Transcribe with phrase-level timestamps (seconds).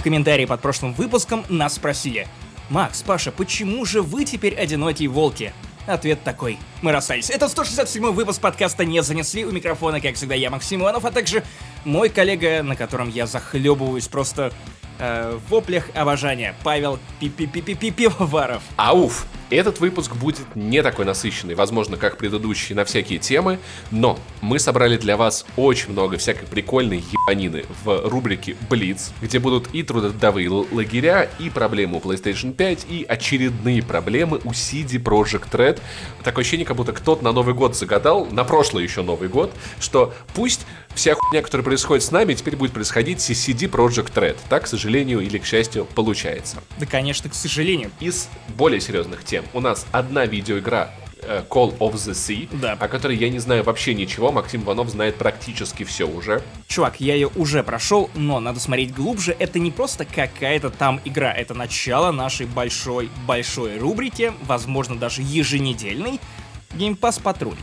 [0.00, 2.26] В комментарии под прошлым выпуском нас спросили,
[2.70, 5.52] «Макс, Паша, почему же вы теперь одинокие волки?»
[5.86, 6.58] Ответ такой.
[6.80, 7.28] Мы расстались.
[7.28, 9.44] Это 167 выпуск подкаста «Не занесли».
[9.44, 11.44] У микрофона, как всегда, я, Максим Иванов, а также
[11.84, 14.54] мой коллега, на котором я захлебываюсь просто
[14.98, 18.62] э, воплях обожания, Павел Пивоваров.
[18.76, 19.26] Ауф!
[19.50, 23.58] Этот выпуск будет не такой насыщенный, возможно, как предыдущий на всякие темы,
[23.90, 29.74] но мы собрали для вас очень много всякой прикольной ебанины в рубрике Блиц, где будут
[29.74, 35.80] и трудовые лагеря, и проблемы у PlayStation 5, и очередные проблемы у CD Projekt Red.
[36.22, 40.14] Такое ощущение, как будто кто-то на Новый год загадал, на прошлый еще Новый год, что
[40.32, 44.36] пусть вся хуйня, которая происходит с нами, теперь будет происходить с CD Projekt Red.
[44.48, 46.58] Так, к сожалению или к счастью, получается.
[46.78, 47.90] Да, конечно, к сожалению.
[47.98, 50.90] Из более серьезных тем у нас одна видеоигра
[51.22, 52.72] э, Call of the Sea, да.
[52.72, 54.32] о которой я не знаю вообще ничего.
[54.32, 56.42] Максим Иванов знает практически все уже.
[56.66, 59.36] Чувак, я ее уже прошел, но надо смотреть глубже.
[59.38, 66.20] Это не просто какая-то там игра, это начало нашей большой-большой рубрики, возможно, даже еженедельной,
[66.74, 67.56] Game Pass Patrol.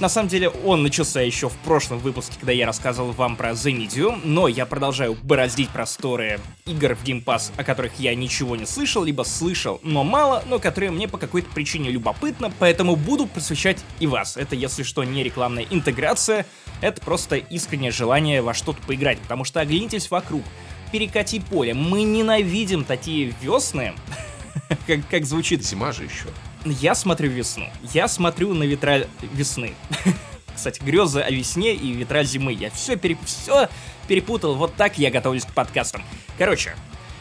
[0.00, 3.72] На самом деле, он начался еще в прошлом выпуске, когда я рассказывал вам про The
[3.72, 8.66] Medium, но я продолжаю бороздить просторы игр в Game Pass, о которых я ничего не
[8.66, 13.78] слышал, либо слышал, но мало, но которые мне по какой-то причине любопытно, поэтому буду посвящать
[13.98, 14.36] и вас.
[14.36, 16.44] Это, если что, не рекламная интеграция,
[16.82, 20.42] это просто искреннее желание во что-то поиграть, потому что оглянитесь вокруг,
[20.92, 21.72] перекати поле.
[21.72, 23.94] Мы ненавидим такие весны,
[24.86, 25.64] как, как звучит.
[25.64, 26.26] Зима же еще.
[26.64, 27.66] Я смотрю весну.
[27.94, 29.74] Я смотрю на ветра весны.
[30.54, 32.52] Кстати, грезы о весне и ветра зимы.
[32.52, 33.18] Я все, переп...
[33.24, 33.68] все
[34.08, 34.54] перепутал.
[34.56, 36.02] Вот так я готовлюсь к подкастам.
[36.36, 36.74] Короче,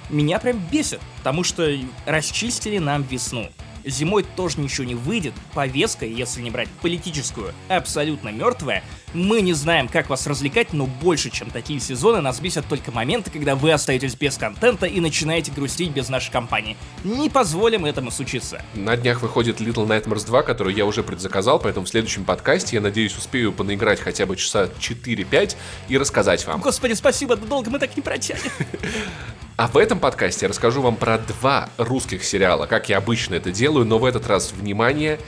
[0.09, 1.71] меня прям бесит, потому что
[2.05, 3.49] расчистили нам весну.
[3.85, 8.83] Зимой тоже ничего не выйдет, повестка, если не брать политическую, абсолютно мертвая.
[9.13, 13.31] Мы не знаем, как вас развлекать, но больше, чем такие сезоны, нас бесят только моменты,
[13.31, 16.77] когда вы остаетесь без контента и начинаете грустить без нашей компании.
[17.03, 18.61] Не позволим этому случиться.
[18.75, 22.81] На днях выходит Little Nightmares 2, который я уже предзаказал, поэтому в следующем подкасте я
[22.81, 25.55] надеюсь успею понаиграть хотя бы часа 4-5
[25.87, 26.61] и рассказать вам.
[26.61, 28.51] Господи, спасибо, долго мы так не протянем.
[29.59, 33.51] А в этом подкасте я расскажу вам про два русских сериала, как я обычно это
[33.51, 35.19] делаю, но в этот раз, внимание,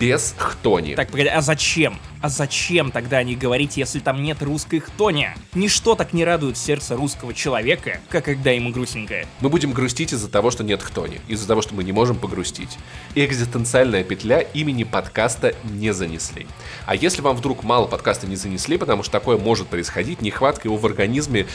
[0.00, 0.94] без хтони.
[0.94, 1.98] Так, погоди, а зачем?
[2.24, 5.28] А зачем тогда не говорить, если там нет русской хтони?
[5.52, 9.26] Ничто так не радует сердце русского человека, как когда ему грустненько.
[9.42, 12.78] Мы будем грустить из-за того, что нет хтони, из-за того, что мы не можем погрустить.
[13.14, 16.46] Экзистенциальная петля имени подкаста не занесли.
[16.86, 20.78] А если вам вдруг мало подкаста не занесли, потому что такое может происходить, нехватка его
[20.78, 21.46] в организме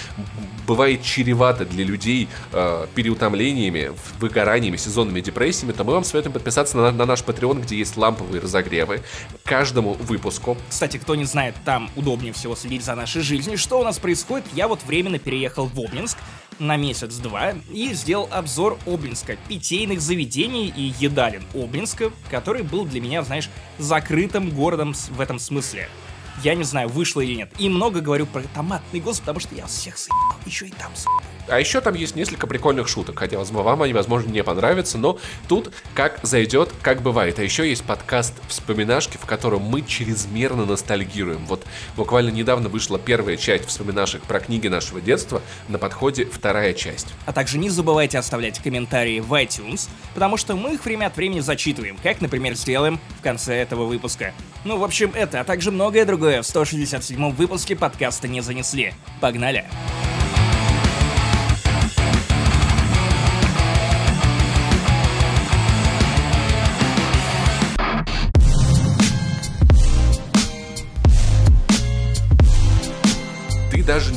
[0.67, 6.91] бывает чревато для людей э, переутомлениями, выгораниями, сезонными депрессиями, то мы вам советуем подписаться на,
[6.91, 9.01] на наш Patreon, где есть ламповые разогревы
[9.43, 10.58] каждому выпуску.
[10.69, 13.57] Кстати, кто не знает, там удобнее всего следить за нашей жизнью.
[13.57, 14.45] Что у нас происходит?
[14.53, 16.17] Я вот временно переехал в Обнинск
[16.59, 23.23] на месяц-два и сделал обзор Обнинска, питейных заведений и едалин Обнинска, который был для меня,
[23.23, 25.87] знаешь, закрытым городом в этом смысле
[26.43, 27.51] я не знаю, вышло или нет.
[27.59, 31.38] И много говорю про томатный голос, потому что я всех съебал, еще и там съебал.
[31.49, 35.71] А еще там есть несколько прикольных шуток, хотя вам они, возможно, не понравятся, но тут
[35.93, 37.39] как зайдет, как бывает.
[37.39, 41.45] А еще есть подкаст «Вспоминашки», в котором мы чрезмерно ностальгируем.
[41.45, 41.65] Вот
[41.95, 47.07] буквально недавно вышла первая часть вспоминашек про книги нашего детства, на подходе вторая часть.
[47.25, 51.39] А также не забывайте оставлять комментарии в iTunes, потому что мы их время от времени
[51.39, 54.33] зачитываем, как, например, сделаем в конце этого выпуска.
[54.63, 58.93] Ну, в общем, это, а также многое другое в 167 выпуске подкаста не занесли.
[59.19, 59.49] Погнали!
[59.49, 60.28] Погнали!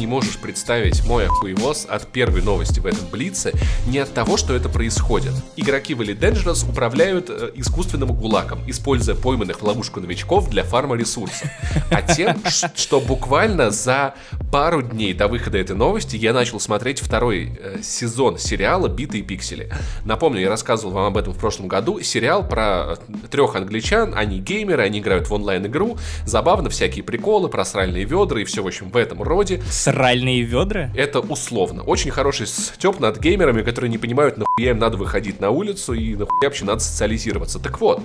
[0.03, 3.53] Не можешь представить мой охуевоз от первой новости в этом Блице
[3.87, 5.33] не от того, что это происходит.
[5.55, 10.97] Игроки в Elite Dangerous управляют э, искусственным гулаком, используя пойманных в ловушку новичков для фарма
[10.97, 11.49] ресурсов.
[11.93, 12.37] А тем,
[12.75, 14.15] что буквально за
[14.51, 19.71] пару дней до выхода этой новости я начал смотреть второй э, сезон сериала «Битые пиксели».
[20.05, 22.01] Напомню, я рассказывал вам об этом в прошлом году.
[22.01, 25.97] Сериал про э, трех англичан, они геймеры, они играют в онлайн-игру.
[26.27, 29.63] Забавно, всякие приколы про сральные ведра и все, в общем, в этом роде.
[29.93, 30.91] Сральные ведра?
[30.95, 31.83] Это условно.
[31.83, 36.17] Очень хороший степ над геймерами, которые не понимают, нахуя им надо выходить на улицу и
[36.17, 37.59] нахуя вообще надо социализироваться.
[37.59, 38.01] Так вот,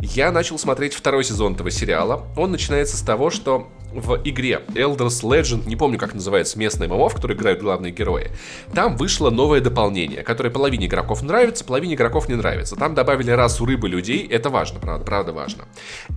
[0.00, 2.26] я начал смотреть второй сезон этого сериала.
[2.36, 7.08] Он начинается с того, что в игре Elders Legend, не помню, как называется местная ММО,
[7.08, 8.30] в которой играют главные герои,
[8.74, 12.76] там вышло новое дополнение, которое половине игроков нравится, половине игроков не нравится.
[12.76, 15.64] Там добавили расу рыбы людей, это важно, правда, правда важно.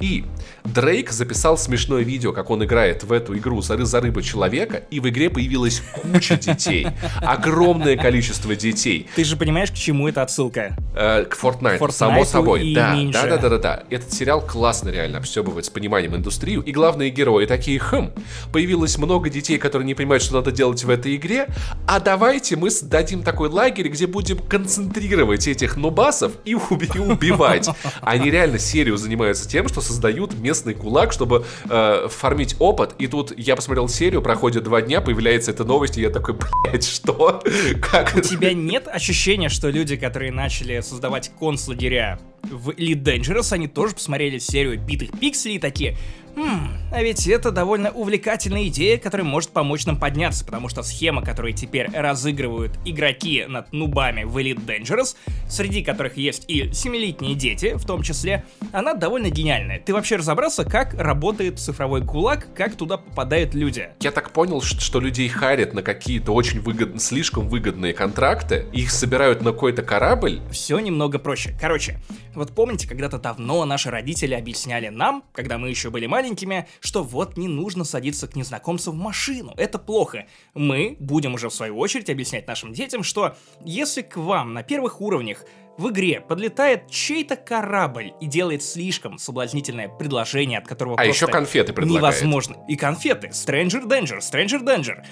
[0.01, 0.25] И
[0.63, 4.99] Дрейк записал смешное видео, как он играет в эту игру за, за рыбу человека, и
[4.99, 6.87] в игре появилась куча детей.
[7.21, 9.07] Огромное количество детей.
[9.15, 10.75] Ты же понимаешь, к чему это отсылка?
[10.95, 12.73] Э, к Fortnite, Fortnite само собой.
[12.73, 13.83] да, да, да, да, да.
[13.89, 16.61] Этот сериал классно реально обстебывает с пониманием индустрию.
[16.61, 18.11] И главные герои такие, хм,
[18.51, 21.47] появилось много детей, которые не понимают, что надо делать в этой игре,
[21.87, 27.67] а давайте мы дадим такой лагерь, где будем концентрировать этих нубасов и уби- и убивать.
[28.01, 32.95] Они реально серию занимаются тем, что создают местный кулак, чтобы э, фармить опыт.
[32.99, 36.85] И тут я посмотрел серию, проходит два дня, появляется эта новость, и я такой, блядь,
[36.87, 37.41] что?
[37.81, 38.27] Как У это?
[38.29, 44.37] тебя нет ощущения, что люди, которые начали создавать концлагеря в Elite Dangerous, они тоже посмотрели
[44.37, 45.97] серию битых пикселей и такие,
[46.37, 51.23] «Хм, а ведь это довольно увлекательная идея, которая может помочь нам подняться, потому что схема,
[51.23, 55.15] которую теперь разыгрывают игроки над нубами в Elite Dangerous,
[55.49, 59.79] среди которых есть и семилетние дети в том числе, она довольно гениальная.
[59.79, 63.89] Ты вообще разобрался, как работает цифровой кулак, как туда попадают люди?
[63.99, 69.41] Я так понял, что людей харят на какие-то очень выгодные, слишком выгодные контракты, их собирают
[69.41, 71.57] на какой-то корабль, Все немного проще.
[71.59, 71.99] Короче,
[72.35, 76.26] вот помните, когда-то давно наши родители объясняли нам, когда мы еще были маленькими,
[76.79, 80.27] что вот не нужно садиться к незнакомцу в машину, это плохо.
[80.53, 85.01] Мы будем уже в свою очередь объяснять нашим детям, что если к вам на первых
[85.01, 85.45] уровнях
[85.77, 91.27] в игре подлетает чей-то корабль и делает слишком соблазнительное предложение, от которого а просто еще
[91.31, 92.15] конфеты предлагают.
[92.15, 92.57] невозможно.
[92.67, 93.27] И конфеты.
[93.27, 95.05] Stranger Danger, Stranger Danger.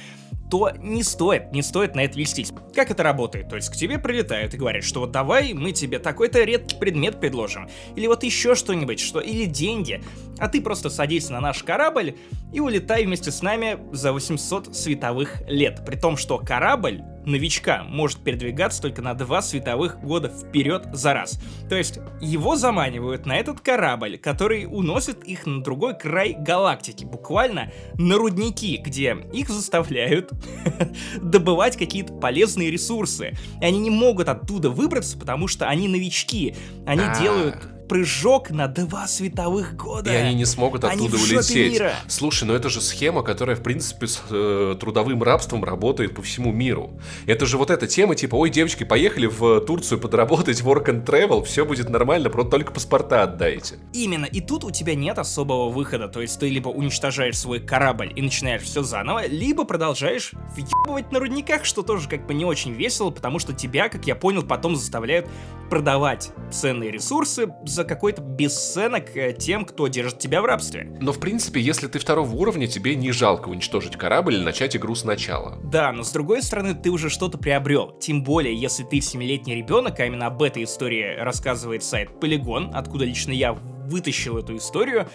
[0.49, 2.51] То не стоит, не стоит на это вестись.
[2.73, 3.49] Как это работает?
[3.49, 7.19] То есть к тебе прилетают и говорят, что вот давай мы тебе такой-то редкий предмет
[7.19, 7.67] предложим.
[7.95, 10.03] Или вот еще что-нибудь, что или деньги.
[10.37, 12.15] А ты просто садись на наш корабль
[12.53, 15.83] и улетай вместе с нами за 800 световых лет.
[15.85, 21.39] При том, что корабль новичка может передвигаться только на два световых года вперед за раз.
[21.69, 27.71] То есть его заманивают на этот корабль, который уносит их на другой край галактики, буквально
[27.95, 30.31] на рудники, где их заставляют
[31.21, 33.33] добывать какие-то полезные ресурсы.
[33.61, 36.55] И они не могут оттуда выбраться, потому что они новички.
[36.85, 37.19] Они А.
[37.19, 40.11] делают прыжок на два световых года.
[40.11, 41.73] И они не смогут Они оттуда жопе улететь.
[41.73, 41.93] мира.
[42.07, 46.51] Слушай, ну это же схема, которая, в принципе, с э, трудовым рабством работает по всему
[46.51, 46.99] миру.
[47.25, 51.43] Это же вот эта тема, типа, ой, девочки, поехали в Турцию подработать work and travel,
[51.43, 53.75] все будет нормально, просто только паспорта отдайте.
[53.93, 58.11] Именно, и тут у тебя нет особого выхода, то есть ты либо уничтожаешь свой корабль
[58.15, 62.73] и начинаешь все заново, либо продолжаешь въебывать на рудниках, что тоже как бы не очень
[62.73, 65.27] весело, потому что тебя, как я понял, потом заставляют
[65.69, 70.97] продавать ценные ресурсы за какой-то бесценок э, тем, кто держит тебя в рабстве.
[71.01, 74.95] Но, в принципе, если ты второго уровня, тебе не жалко уничтожить корабль или начать игру
[74.95, 75.59] сначала.
[75.63, 77.91] Да, но с другой стороны, ты уже что-то приобрел.
[77.99, 83.05] Тем более, если ты семилетний ребенок, а именно об этой истории рассказывает сайт Polygon, откуда
[83.05, 85.07] лично я вытащил эту историю,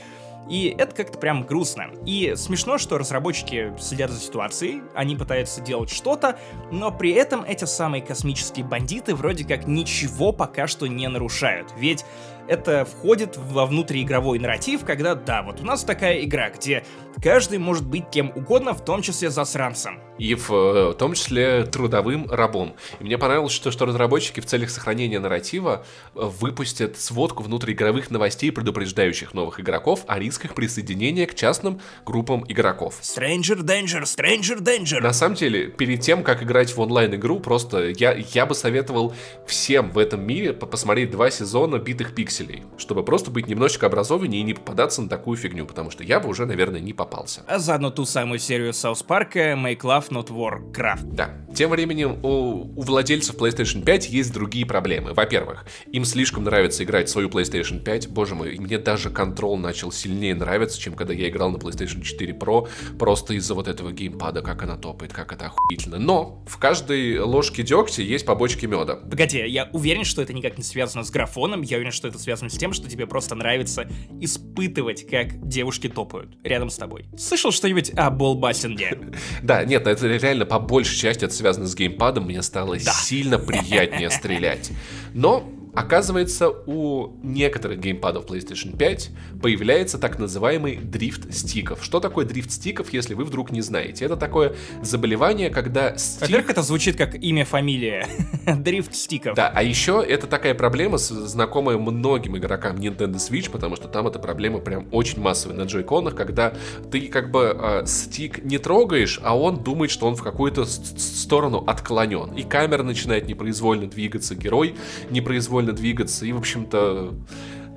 [0.50, 1.90] и это как-то прям грустно.
[2.04, 6.38] И смешно, что разработчики следят за ситуацией, они пытаются делать что-то,
[6.72, 11.72] но при этом эти самые космические бандиты вроде как ничего пока что не нарушают.
[11.78, 12.04] Ведь
[12.48, 16.84] это входит во внутриигровой нарратив, когда, да, вот у нас такая игра, где
[17.22, 20.00] каждый может быть кем угодно, в том числе засранцем.
[20.20, 22.76] И в, э, в том числе трудовым рабом.
[23.00, 25.82] И мне понравилось, что, что разработчики в целях сохранения нарратива
[26.14, 33.00] э, выпустят сводку внутриигровых новостей, предупреждающих новых игроков о рисках присоединения к частным группам игроков.
[33.00, 35.00] Stranger Danger, Stranger Danger.
[35.00, 39.14] На самом деле, перед тем, как играть в онлайн-игру, просто я, я бы советовал
[39.46, 44.42] всем в этом мире по- посмотреть два сезона битых пикселей, чтобы просто быть немножечко образованнее
[44.42, 47.42] и не попадаться на такую фигню, потому что я бы уже, наверное, не попался.
[47.46, 51.06] А заодно ту самую серию Саус Парка Make Love Not Warcraft.
[51.14, 51.28] Да.
[51.54, 55.14] Тем временем у, у владельцев PlayStation 5 есть другие проблемы.
[55.14, 58.08] Во-первых, им слишком нравится играть в свою PlayStation 5.
[58.08, 62.32] Боже мой, мне даже Control начал сильнее нравиться, чем когда я играл на PlayStation 4
[62.34, 65.98] Pro, просто из-за вот этого геймпада, как она топает, как это охуительно.
[65.98, 68.96] Но в каждой ложке дегтя есть побочки меда.
[68.96, 72.48] Погоди, я уверен, что это никак не связано с графоном, я уверен, что это связано
[72.50, 73.88] с тем, что тебе просто нравится
[74.20, 77.06] испытывать, как девушки топают рядом с тобой.
[77.18, 78.98] Слышал что-нибудь о болбассинге?
[79.42, 84.10] Да, нет, это реально по большей части это связано с геймпадом, мне стало сильно приятнее
[84.10, 84.70] стрелять.
[85.14, 89.10] Но Оказывается, у некоторых геймпадов PlayStation 5
[89.40, 91.84] появляется так называемый дрифт стиков.
[91.84, 94.04] Что такое дрифт стиков, если вы вдруг не знаете?
[94.04, 96.22] Это такое заболевание, когда стик...
[96.22, 98.06] Во-первых, это звучит как имя, фамилия.
[98.56, 99.36] дрифт стиков.
[99.36, 104.18] Да, а еще это такая проблема, знакомая многим игрокам Nintendo Switch, потому что там эта
[104.18, 106.54] проблема прям очень массовая на джойконах, когда
[106.90, 111.64] ты как бы э, стик не трогаешь, а он думает, что он в какую-то сторону
[111.66, 112.34] отклонен.
[112.34, 114.74] И камера начинает непроизвольно двигаться, герой
[115.10, 117.14] непроизвольно двигаться, и, в общем-то,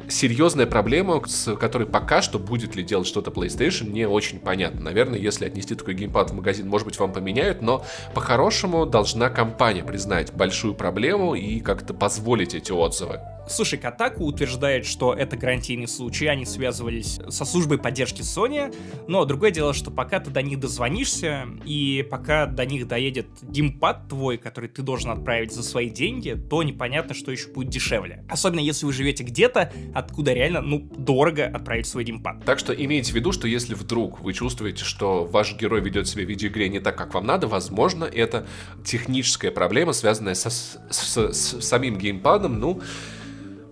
[0.09, 4.81] серьезная проблема, с которой пока что будет ли делать что-то PlayStation, не очень понятно.
[4.81, 9.83] Наверное, если отнести такой геймпад в магазин, может быть, вам поменяют, но по-хорошему должна компания
[9.83, 13.19] признать большую проблему и как-то позволить эти отзывы.
[13.47, 18.73] Слушай, Катаку утверждает, что это гарантийный случай, они связывались со службой поддержки Sony,
[19.07, 24.07] но другое дело, что пока ты до них дозвонишься, и пока до них доедет геймпад
[24.07, 28.23] твой, который ты должен отправить за свои деньги, то непонятно, что еще будет дешевле.
[28.29, 32.45] Особенно если вы живете где-то, откуда реально, ну, дорого отправить свой геймпад.
[32.45, 36.23] Так что имейте в виду, что если вдруг вы чувствуете, что ваш герой ведет себя
[36.23, 38.47] в видеоигре не так, как вам надо, возможно, это
[38.85, 42.81] техническая проблема, связанная со, с, с, с самим геймпадом, ну,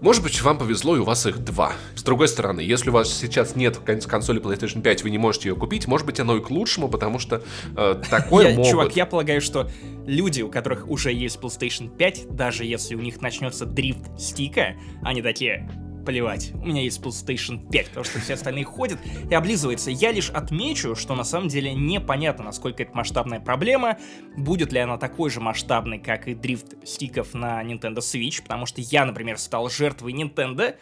[0.01, 1.73] может быть, вам повезло, и у вас их два.
[1.95, 5.55] С другой стороны, если у вас сейчас нет консоли PlayStation 5, вы не можете ее
[5.55, 7.43] купить, может быть, оно и к лучшему, потому что
[7.77, 8.71] э, такое я, могут...
[8.71, 9.69] Чувак, я полагаю, что
[10.07, 15.21] люди, у которых уже есть PlayStation 5, даже если у них начнется дрифт стика, они
[15.21, 15.69] такие,
[16.05, 19.91] плевать, у меня есть PlayStation 5, потому что все остальные ходят и облизываются.
[19.91, 23.97] Я лишь отмечу, что на самом деле непонятно, насколько это масштабная проблема,
[24.35, 28.81] будет ли она такой же масштабной, как и дрифт стиков на Nintendo Switch, потому что
[28.81, 30.75] я, например, стал жертвой Nintendo,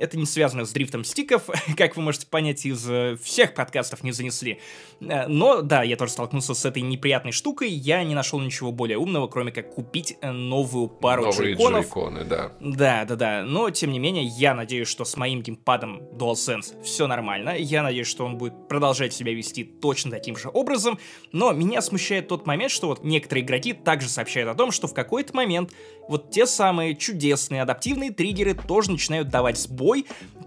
[0.00, 4.12] это не связано с дрифтом стиков, как вы можете понять, из э, всех подкастов не
[4.12, 4.58] занесли.
[5.00, 7.68] Э, но да, я тоже столкнулся с этой неприятной штукой.
[7.70, 11.84] Я не нашел ничего более умного, кроме как купить э, новую пару Новые джойконов.
[11.84, 12.52] джойконы, да.
[12.60, 13.42] Да, да, да.
[13.44, 17.56] Но, тем не менее, я надеюсь, что с моим геймпадом DualSense все нормально.
[17.58, 20.98] Я надеюсь, что он будет продолжать себя вести точно таким же образом.
[21.32, 24.94] Но меня смущает тот момент, что вот некоторые игроки также сообщают о том, что в
[24.94, 25.72] какой-то момент
[26.08, 29.89] вот те самые чудесные адаптивные триггеры тоже начинают давать сбой,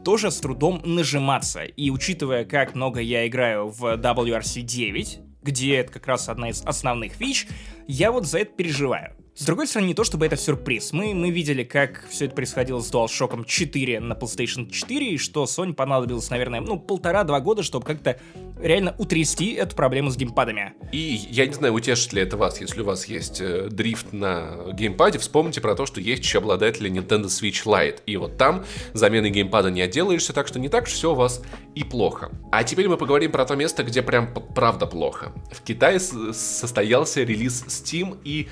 [0.03, 1.63] тоже с трудом нажиматься.
[1.63, 6.61] И учитывая, как много я играю в WRC 9, где это как раз одна из
[6.61, 7.47] основных фич,
[7.87, 9.15] я вот за это переживаю.
[9.35, 10.93] С другой стороны, не то чтобы это сюрприз.
[10.93, 15.45] Мы, мы видели, как все это происходило с DualShock 4 на PlayStation 4, и что
[15.45, 18.19] Sony понадобилось, наверное, ну, полтора-два года, чтобы как-то
[18.61, 20.73] реально утрясти эту проблему с геймпадами.
[20.91, 20.99] И
[21.31, 25.17] я не знаю, утешит ли это вас, если у вас есть э, дрифт на геймпаде,
[25.17, 28.01] вспомните про то, что есть еще обладатели Nintendo Switch Lite.
[28.05, 28.63] И вот там
[28.93, 31.41] замены геймпада не отделаешься, так что не так все у вас
[31.73, 32.31] и плохо.
[32.51, 35.33] А теперь мы поговорим про то место, где прям правда плохо.
[35.51, 38.47] В Китае состоялся релиз Steam, и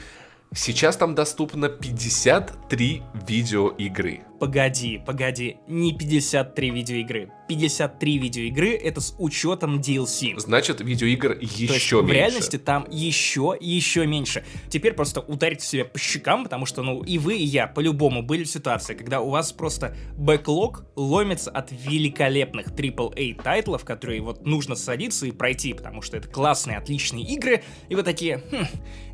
[0.54, 4.31] Сейчас там доступно 53 видеоигры.
[4.42, 7.32] Погоди, погоди, не 53 видеоигры.
[7.48, 10.40] 53 видеоигры это с учетом DLC.
[10.40, 11.98] Значит, видеоигр еще То есть, меньше.
[11.98, 14.44] В реальности там еще, еще меньше.
[14.68, 18.44] Теперь просто ударите себя по щекам, потому что, ну, и вы, и я по-любому были
[18.44, 24.74] в ситуации, когда у вас просто бэклог ломится от великолепных AAA тайтлов, которые вот нужно
[24.74, 28.66] садиться и пройти, потому что это классные, отличные игры, и вы такие, хм,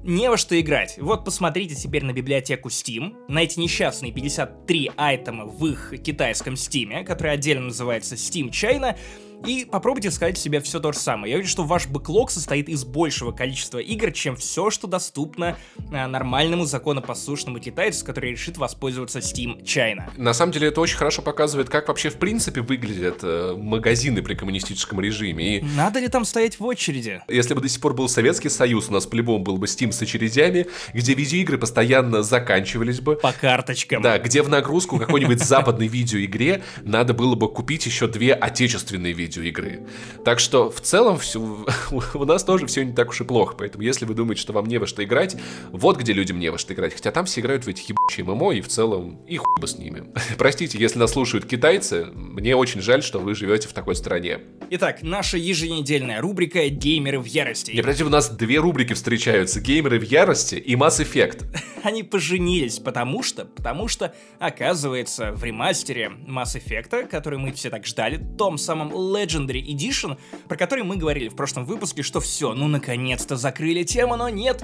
[0.03, 0.97] не во что играть.
[0.99, 7.03] Вот посмотрите теперь на библиотеку Steam, на эти несчастные 53 айтема в их китайском Steam,
[7.03, 8.97] который отдельно называется Steam China,
[9.45, 11.31] и попробуйте сказать себе все то же самое.
[11.31, 15.57] Я вижу, что ваш бэклог состоит из большего количества игр, чем все, что доступно
[15.91, 20.09] а, нормальному законопослушному китайцу, который решит воспользоваться Steam China.
[20.17, 24.33] На самом деле это очень хорошо показывает, как вообще в принципе выглядят э, магазины при
[24.33, 25.57] коммунистическом режиме.
[25.57, 25.61] И...
[25.61, 27.21] Надо ли там стоять в очереди?
[27.27, 30.01] Если бы до сих пор был Советский Союз, у нас по-любому был бы Steam с
[30.01, 33.15] очередями, где видеоигры постоянно заканчивались бы.
[33.15, 34.01] По карточкам.
[34.01, 39.26] Да, где в нагрузку какой-нибудь западной видеоигре надо было бы купить еще две отечественные видеоигры
[39.27, 39.85] видеоигры.
[40.23, 41.39] Так что в целом все,
[42.13, 43.55] у нас тоже все не так уж и плохо.
[43.57, 45.35] Поэтому если вы думаете, что вам не во что играть,
[45.71, 46.93] вот где людям не во что играть.
[46.93, 49.77] Хотя там все играют в эти ебучие ММО, и в целом и хуй бы с
[49.77, 50.05] ними.
[50.37, 54.39] Простите, если нас слушают китайцы, мне очень жаль, что вы живете в такой стране.
[54.69, 57.71] Итак, наша еженедельная рубрика «Геймеры в ярости».
[57.71, 59.61] Не, подожди, у нас две рубрики встречаются.
[59.61, 61.45] «Геймеры в ярости» и «Mass Effect».
[61.83, 67.85] Они поженились, потому что, потому что, оказывается, в ремастере Mass Effect, который мы все так
[67.85, 68.93] ждали, том самом
[69.23, 74.15] Legendary Edition, про который мы говорили в прошлом выпуске, что все, ну наконец-то закрыли тему,
[74.15, 74.63] но нет,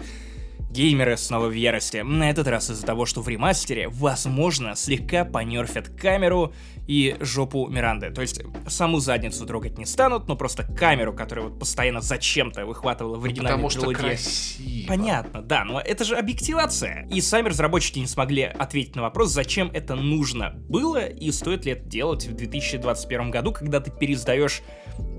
[0.73, 1.97] Геймеры снова в ярости.
[1.97, 6.51] На этот раз из-за того, что в ремастере, возможно, слегка понерфят камеру
[6.87, 8.11] и жопу Миранды.
[8.11, 13.17] То есть саму задницу трогать не станут, но просто камеру, которая вот постоянно зачем-то выхватывала
[13.17, 13.95] в оригинальной Потому трилогии.
[13.95, 14.87] что красиво.
[14.87, 17.07] Понятно, да, но это же объективация.
[17.11, 21.73] И сами разработчики не смогли ответить на вопрос, зачем это нужно было и стоит ли
[21.73, 24.61] это делать в 2021 году, когда ты пересдаешь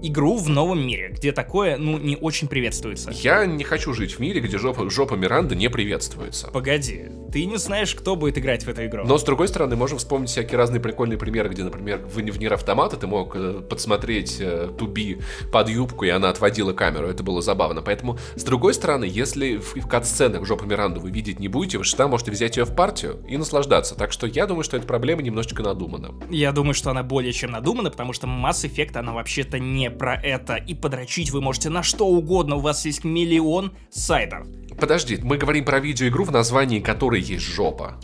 [0.03, 3.11] игру в новом мире, где такое, ну, не очень приветствуется.
[3.11, 6.49] Я не хочу жить в мире, где жопа, жопа Миранды не приветствуется.
[6.49, 9.03] Погоди, ты не знаешь, кто будет играть в эту игру.
[9.05, 12.55] Но, с другой стороны, можем вспомнить всякие разные прикольные примеры, где, например, в, в Нир
[12.55, 15.19] Автомата ты мог э, подсмотреть э, Туби
[15.51, 17.09] под юбку, и она отводила камеру.
[17.09, 17.83] Это было забавно.
[17.83, 21.83] Поэтому, с другой стороны, если в, в кат-сценах жопу Миранду вы видеть не будете, вы
[21.83, 23.97] всегда можете взять ее в партию и наслаждаться.
[23.97, 26.15] Так что я думаю, что эта проблема немножечко надумана.
[26.31, 30.15] Я думаю, что она более чем надумана, потому что Mass Effect, она вообще-то не про
[30.15, 30.55] это.
[30.55, 34.47] И подрочить вы можете на что угодно, у вас есть миллион сайтов.
[34.79, 38.01] Подожди, мы говорим про видеоигру, в названии которой есть жопа.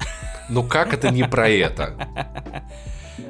[0.48, 2.64] Ну как это не про это?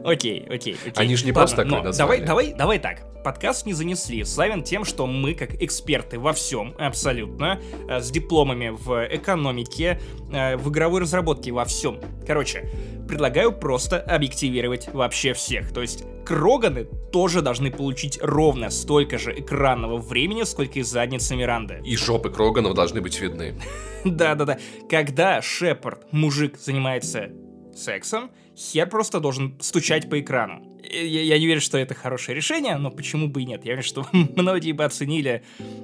[0.05, 0.93] Окей, окей, окей.
[0.97, 2.19] Они же не Ладно, просто но назвали.
[2.21, 3.23] Давай, давай, давай так.
[3.23, 4.25] Подкаст не занесли.
[4.25, 10.01] Славен тем, что мы, как эксперты во всем, абсолютно, э, с дипломами в экономике,
[10.33, 12.01] э, в игровой разработке, во всем.
[12.27, 12.71] Короче,
[13.07, 15.73] предлагаю просто объективировать вообще всех.
[15.73, 21.83] То есть Кроганы тоже должны получить ровно столько же экранного времени, сколько и задница Миранды.
[21.85, 23.61] И жопы Кроганов должны быть видны.
[24.05, 24.59] Да-да-да.
[24.89, 27.31] Когда Шепард, мужик, занимается
[27.75, 30.67] сексом, хер просто должен стучать по экрану.
[30.83, 33.65] Я, я не верю, что это хорошее решение, но почему бы и нет?
[33.65, 35.43] Я уверен, что многие бы оценили,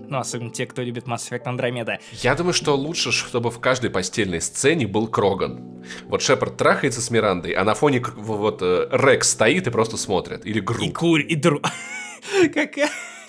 [0.08, 1.98] ну, особенно те, кто любит Mass Effect Andromeda.
[2.22, 5.84] Я думаю, что лучше, чтобы в каждой постельной сцене был Кроган.
[6.04, 10.44] Вот Шепард трахается с Мирандой, а на фоне вот э, Рекс стоит и просто смотрит.
[10.44, 10.94] Или И Грут.
[10.94, 11.60] курь, и дру...
[12.54, 12.74] как,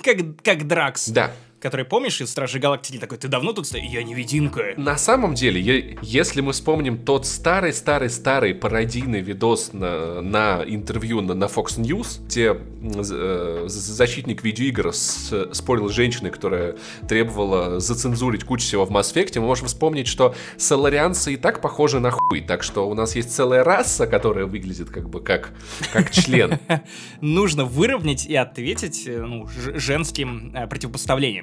[0.03, 1.09] как, как Дракс.
[1.09, 1.31] Да.
[1.59, 3.89] Который, помнишь, из Стражей Галактики такой, ты давно тут стоишь?
[3.89, 4.73] Я невидимка.
[4.77, 11.33] На самом деле, е- если мы вспомним тот старый-старый-старый пародийный видос на, на интервью на,
[11.33, 16.75] на Fox News, где э, защитник видеоигр с- спорил с женщиной, которая
[17.09, 21.99] требовала зацензурить кучу всего в Mass Effect, мы можем вспомнить, что соларианцы и так похожи
[21.99, 25.53] на хуй, так что у нас есть целая раса, которая выглядит как бы как,
[25.91, 26.59] как член.
[27.21, 30.67] нужно выровнять и ответить э, ну, женским э,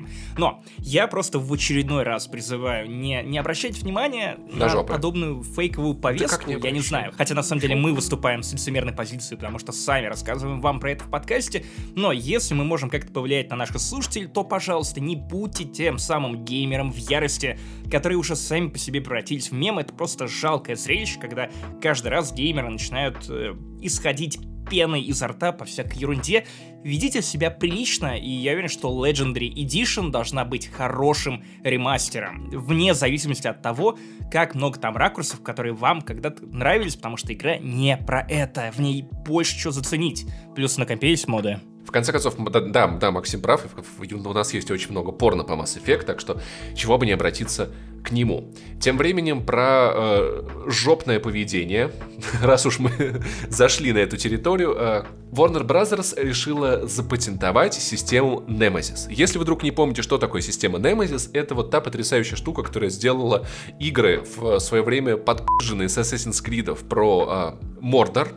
[0.04, 0.08] противопоставлением.
[0.36, 5.94] Но я просто в очередной раз призываю не, не обращать внимания На на, подобную фейковую
[5.94, 7.12] повестку, не я не знаю.
[7.16, 10.92] Хотя на самом деле мы выступаем с лицемерной позиции, потому что сами рассказываем вам про
[10.92, 11.64] это в подкасте.
[11.94, 16.44] Но если мы можем как-то повлиять на наших слушателей, то, пожалуйста, не будьте тем самым
[16.44, 17.58] геймером в ярости,
[17.90, 19.78] которые уже сами по себе превратились в мем.
[19.78, 25.64] Это просто жалкое зрелище, когда каждый раз геймеры начинают э, исходить пеной изо рта по
[25.64, 26.46] всякой ерунде.
[26.82, 33.46] Ведите себя прилично, и я уверен, что Legendary Edition должна быть хорошим ремастером, вне зависимости
[33.46, 33.98] от того,
[34.30, 38.80] как много там ракурсов, которые вам когда-то нравились, потому что игра не про это, в
[38.80, 40.26] ней больше чего заценить.
[40.54, 41.60] Плюс на компе есть моды.
[41.84, 43.62] В конце концов, да, да, да, Максим прав,
[43.98, 46.40] у нас есть очень много порно по Mass Effect, так что
[46.74, 47.70] чего бы не обратиться
[48.04, 48.52] к нему.
[48.80, 51.90] Тем временем про э, жопное поведение,
[52.42, 52.90] раз уж мы
[53.48, 56.14] зашли на эту территорию, э, Warner Bros.
[56.22, 59.10] решила запатентовать систему Nemesis.
[59.10, 62.90] Если вы вдруг не помните, что такое система Nemesis, это вот та потрясающая штука, которая
[62.90, 63.46] сделала
[63.80, 68.28] игры в свое время подпиженные с Assassin's Creed про э, Мордор,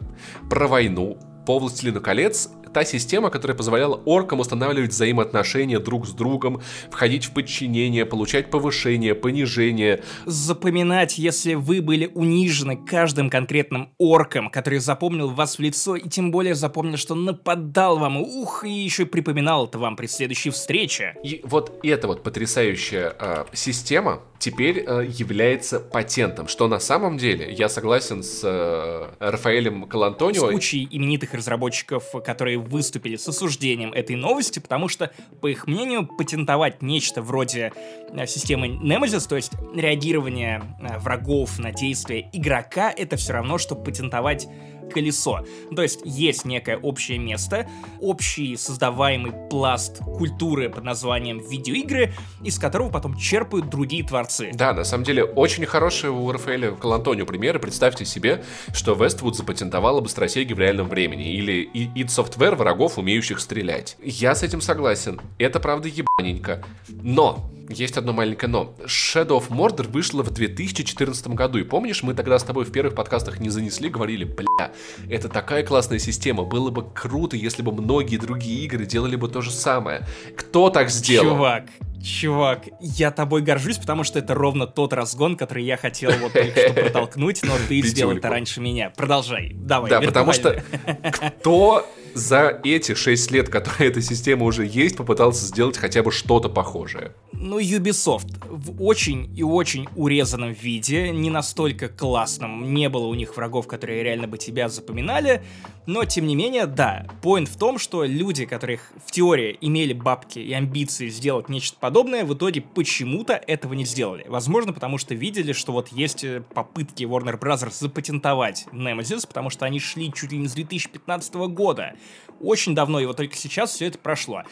[0.50, 6.62] про войну, по «Властелину колец» та система, которая позволяла оркам устанавливать взаимоотношения друг с другом,
[6.90, 10.02] входить в подчинение, получать повышение, понижение.
[10.26, 16.32] Запоминать, если вы были унижены каждым конкретным орком, который запомнил вас в лицо, и тем
[16.32, 21.16] более запомнил, что нападал вам, ух, и еще и припоминал это вам при следующей встрече.
[21.24, 27.52] И вот эта вот потрясающая э, система теперь э, является патентом, что на самом деле,
[27.52, 34.15] я согласен с э, Рафаэлем с Калантонио, кучей именитых разработчиков, которые выступили с осуждением этой
[34.15, 37.71] новости, потому что, по их мнению, патентовать нечто вроде
[38.12, 43.76] э, системы Nemesis, то есть реагирование э, врагов на действия игрока, это все равно, что
[43.76, 44.47] патентовать
[44.91, 45.45] колесо.
[45.76, 47.69] То есть есть некое общее место,
[48.00, 54.52] общий создаваемый пласт культуры под названием видеоигры, из которого потом черпают другие творцы.
[54.54, 57.60] Да, на самом деле, очень хорошие у Рафаэля Калантонио примеры.
[57.60, 61.34] Представьте себе, что Westwood запатентовала быстросеги в реальном времени.
[61.34, 63.97] Или id Software врагов, умеющих стрелять.
[64.02, 65.19] Я с этим согласен.
[65.38, 66.63] Это правда ебаненько.
[66.88, 68.76] Но, есть одно маленькое но.
[68.86, 71.60] Shadow of Mordor вышла в 2014 году.
[71.60, 74.72] И помнишь, мы тогда с тобой в первых подкастах не занесли, говорили, бля,
[75.10, 76.44] это такая классная система.
[76.44, 80.06] Было бы круто, если бы многие другие игры делали бы то же самое.
[80.36, 81.36] Кто так сделал?
[81.36, 81.66] Чувак,
[82.04, 86.60] Чувак, я тобой горжусь, потому что это ровно тот разгон, который я хотел вот только
[86.60, 88.92] что протолкнуть, но ты сделал это раньше меня.
[88.92, 89.90] Продолжай, давай.
[89.90, 90.62] Да, потому что
[91.40, 96.50] кто за эти 6 лет, которые эта система уже есть, попытался сделать хотя бы что-то
[96.50, 97.13] похожее?
[97.34, 103.38] Ну, Ubisoft в очень и очень урезанном виде, не настолько классном, не было у них
[103.38, 105.43] врагов, которые реально бы тебя запоминали,
[105.86, 110.39] но, тем не менее, да, поинт в том, что люди, которые в теории имели бабки
[110.39, 114.26] и амбиции сделать нечто подобное, в итоге почему-то этого не сделали.
[114.28, 117.72] Возможно, потому что видели, что вот есть э, попытки Warner Bros.
[117.72, 121.93] запатентовать Nemesis, потому что они шли чуть ли не с 2015 года.
[122.39, 124.43] Очень давно, и вот только сейчас все это прошло.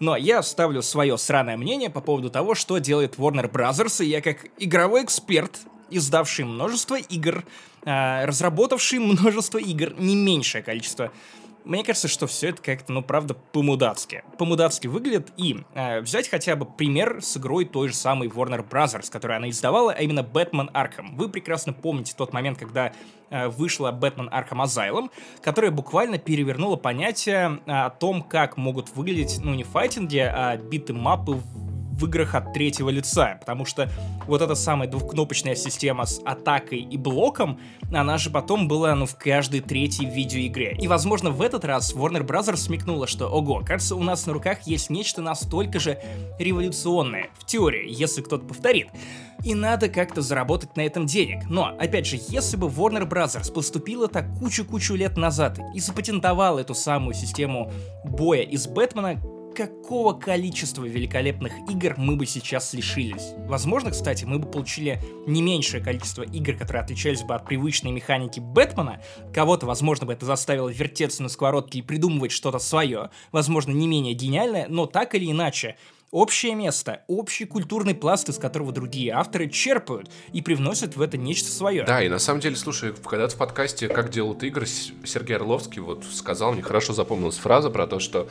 [0.00, 4.04] Но я ставлю свое сраное мнение по поводу того, что делает Warner Bros.
[4.04, 7.44] И я как игровой эксперт, издавший множество игр,
[7.84, 11.12] э, разработавший множество игр, не меньшее количество
[11.64, 14.24] мне кажется, что все это как-то, ну, правда, по-мудацки.
[14.38, 15.32] По-мудацки выглядит.
[15.36, 19.50] И э, взять хотя бы пример с игрой той же самой Warner Bros., которую она
[19.50, 21.16] издавала, а именно Бэтмен Арkham.
[21.16, 22.92] Вы прекрасно помните тот момент, когда
[23.30, 29.54] э, вышла Бэтмен Арkham Asylum, которая буквально перевернула понятие о том, как могут выглядеть, ну,
[29.54, 33.90] не файтинги, а биты-мапы в играх от третьего лица, потому что
[34.26, 37.58] вот эта самая двухкнопочная система с атакой и блоком,
[37.92, 40.76] она же потом была, ну, в каждой третьей видеоигре.
[40.80, 42.56] И, возможно, в этот раз Warner Bros.
[42.56, 45.98] смекнула, что, ого, кажется, у нас на руках есть нечто настолько же
[46.38, 48.88] революционное, в теории, если кто-то повторит.
[49.44, 51.44] И надо как-то заработать на этом денег.
[51.48, 53.52] Но, опять же, если бы Warner Bros.
[53.52, 57.72] поступила так кучу-кучу лет назад и запатентовала эту самую систему
[58.04, 59.20] боя из Бэтмена,
[59.52, 63.34] какого количества великолепных игр мы бы сейчас лишились.
[63.46, 68.40] Возможно, кстати, мы бы получили не меньшее количество игр, которые отличались бы от привычной механики
[68.40, 69.02] Бэтмена.
[69.32, 73.10] Кого-то, возможно, бы это заставило вертеться на сковородке и придумывать что-то свое.
[73.30, 75.76] Возможно, не менее гениальное, но так или иначе,
[76.12, 81.50] общее место, общий культурный пласт, из которого другие авторы черпают и привносят в это нечто
[81.50, 81.84] свое.
[81.84, 86.04] Да, и на самом деле, слушай, когда-то в подкасте «Как делают игры» Сергей Орловский вот
[86.04, 88.28] сказал, мне хорошо запомнилась фраза про то, что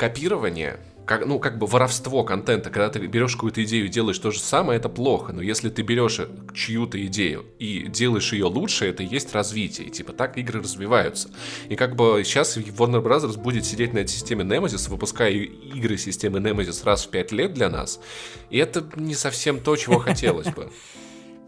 [0.00, 4.30] копирование, как, ну, как бы воровство контента, когда ты берешь какую-то идею и делаешь то
[4.30, 5.34] же самое, это плохо.
[5.34, 6.22] Но если ты берешь
[6.54, 9.88] чью-то идею и делаешь ее лучше, это и есть развитие.
[9.88, 11.28] И типа так игры развиваются.
[11.68, 13.36] И как бы сейчас Warner Bros.
[13.36, 17.68] будет сидеть на этой системе Nemesis, выпуская игры системы Nemesis раз в пять лет для
[17.68, 18.00] нас.
[18.48, 20.70] И это не совсем то, чего хотелось бы.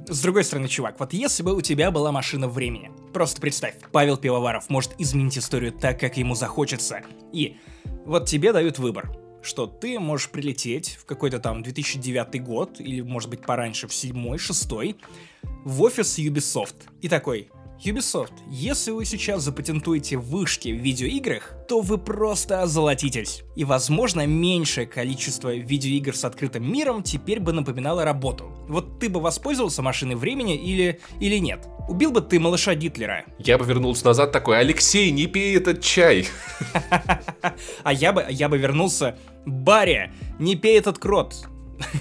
[0.09, 4.19] С другой стороны, чувак, вот если бы у тебя была машина времени, просто представь, Павел
[4.19, 7.57] Пивоваров может изменить историю так, как ему захочется, и
[8.05, 9.11] вот тебе дают выбор,
[9.43, 14.39] что ты можешь прилететь в какой-то там 2009 год, или может быть пораньше, в 7
[14.39, 14.71] 6
[15.65, 16.75] в офис Ubisoft.
[17.01, 17.51] И такой,
[17.85, 23.43] Ubisoft, если вы сейчас запатентуете вышки в видеоиграх, то вы просто озолотитесь.
[23.57, 28.53] И, возможно, меньшее количество видеоигр с открытым миром теперь бы напоминало работу.
[28.69, 31.67] Вот ты бы воспользовался машиной времени или, или нет?
[31.89, 33.25] Убил бы ты малыша Гитлера?
[33.39, 36.29] Я бы вернулся назад такой, Алексей, не пей этот чай.
[37.83, 41.49] А я бы, я бы вернулся, Барри, не пей этот крот.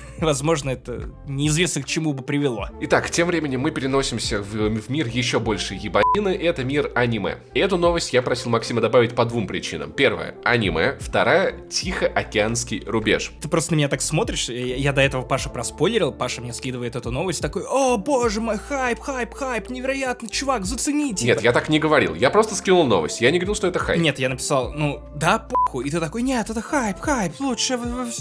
[0.20, 2.67] Возможно, это неизвестно к чему бы привело.
[2.82, 6.30] Итак, тем временем мы переносимся в, в мир еще больше ебанины.
[6.30, 7.38] Это мир аниме.
[7.54, 9.91] Эту новость я просил Максима добавить по двум причинам.
[9.91, 10.98] Первая— аниме.
[11.00, 13.32] Вторая— Тихоокеанский рубеж.
[13.41, 14.50] Ты просто на меня так смотришь.
[14.50, 16.12] Я, я до этого Паша проспойлерил.
[16.12, 17.41] Паша мне скидывает эту новость.
[17.41, 21.26] Такой, о боже мой, хайп, хайп, хайп, невероятно, чувак, зацените.
[21.26, 22.15] Нет, я так не говорил.
[22.15, 23.22] Я просто скинул новость.
[23.22, 24.00] Я не говорил, что это хайп.
[24.00, 25.88] Нет, я написал, ну, да, похуй.
[25.88, 27.80] И ты такой, нет, это хайп, хайп, лучшая,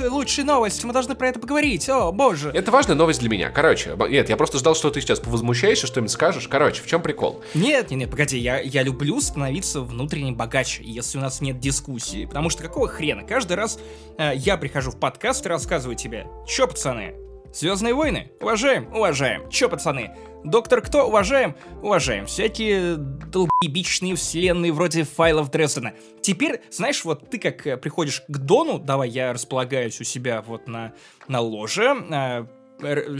[0.08, 0.84] лучшая новость.
[0.84, 1.49] Мы должны про это поговорить
[1.88, 2.50] о, боже.
[2.54, 3.50] Это важная новость для меня.
[3.50, 6.48] Короче, нет, я просто ждал, что ты сейчас повозмущаешься, что-нибудь скажешь.
[6.48, 7.42] Короче, в чем прикол?
[7.54, 12.26] Нет, нет, нет, погоди, я, я люблю становиться внутренне богаче, если у нас нет дискуссии.
[12.26, 13.22] Потому что какого хрена?
[13.24, 13.78] Каждый раз
[14.18, 17.14] э, я прихожу в подкаст и рассказываю тебе, чё, пацаны,
[17.52, 18.30] Звездные войны?
[18.40, 19.48] Уважаем, уважаем.
[19.50, 20.14] Чё, пацаны?
[20.44, 21.06] Доктор Кто?
[21.06, 22.26] Уважаем, уважаем.
[22.26, 25.92] Всякие долбоебичные вселенные вроде файлов Дрездена.
[26.22, 30.68] Теперь, знаешь, вот ты как э, приходишь к Дону, давай я располагаюсь у себя вот
[30.68, 30.94] на,
[31.28, 32.46] на ложе, э,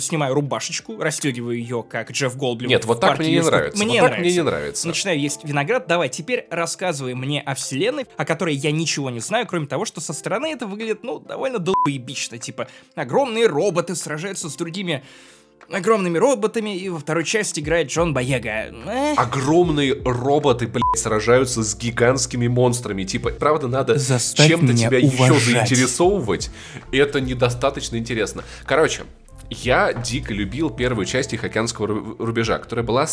[0.01, 2.69] снимаю рубашечку, расстегиваю ее, как Джефф Голдблюм.
[2.69, 3.85] Нет, вот так мне не нравится.
[3.85, 4.21] Мне вот нравится.
[4.21, 4.89] мне не нравится.
[4.89, 5.87] Начинаю есть виноград.
[5.87, 10.01] Давай, теперь рассказывай мне о вселенной, о которой я ничего не знаю, кроме того, что
[10.01, 12.39] со стороны это выглядит, ну, довольно долбоебично.
[12.39, 15.03] Типа, огромные роботы сражаются с другими
[15.71, 18.73] огромными роботами, и во второй части играет Джон Боега.
[18.87, 19.15] Э?
[19.17, 23.05] Огромные роботы, блядь, сражаются с гигантскими монстрами.
[23.05, 25.11] Типа, правда, надо чем-то тебя уважать.
[25.19, 26.51] еще заинтересовывать.
[26.93, 28.45] Это недостаточно интересно.
[28.67, 29.05] Короче,
[29.51, 33.07] Я дико любил первую часть Тихоокеанского рубежа, которая была,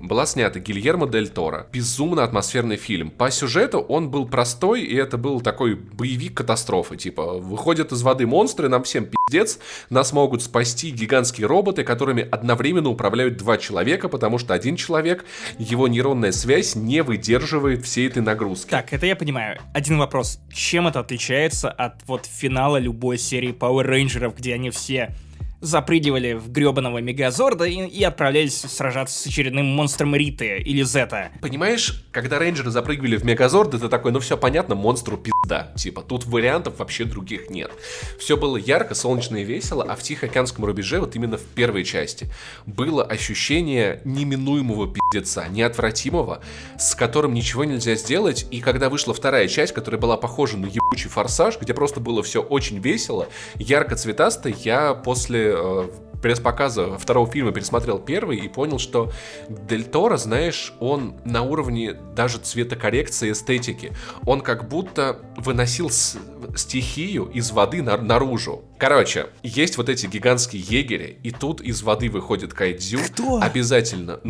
[0.00, 1.66] была снята Гильермо Дель Торо.
[1.70, 3.10] Безумно атмосферный фильм.
[3.10, 6.96] По сюжету он был простой, и это был такой боевик катастрофы.
[6.96, 9.58] Типа, выходят из воды монстры, нам всем пиздец,
[9.90, 15.26] нас могут спасти гигантские роботы, которыми одновременно управляют два человека, потому что один человек,
[15.58, 18.70] его нейронная связь не выдерживает всей этой нагрузки.
[18.70, 19.60] Так, это я понимаю.
[19.74, 20.40] Один вопрос.
[20.50, 25.14] Чем это отличается от вот финала любой серии Power Rangers, где они все
[25.60, 31.30] запрыгивали в гребаного Мегазорда и, и отправлялись сражаться с очередным монстром Риты или Зета.
[31.40, 35.72] Понимаешь, когда рейнджеры запрыгивали в Мегазорд, это такой, ну все понятно, монстру пизда.
[35.76, 37.70] Типа, тут вариантов вообще других нет.
[38.18, 42.28] Все было ярко, солнечно и весело, а в Тихоокеанском рубеже, вот именно в первой части,
[42.66, 46.40] было ощущение неминуемого пиздеца, неотвратимого,
[46.78, 48.46] с которым ничего нельзя сделать.
[48.50, 52.42] И когда вышла вторая часть, которая была похожа на ебучий форсаж, где просто было все
[52.42, 55.45] очень весело, ярко цветасто, я после
[56.22, 59.12] пресс-показа второго фильма пересмотрел первый и понял, что
[59.48, 63.92] Дель Торо, знаешь, он на уровне даже цветокоррекции эстетики.
[64.24, 68.64] Он как будто выносил стихию из воды на наружу.
[68.78, 72.98] Короче, есть вот эти гигантские егери, и тут из воды выходит кайдзю.
[73.12, 73.40] Кто?
[73.40, 74.20] Обязательно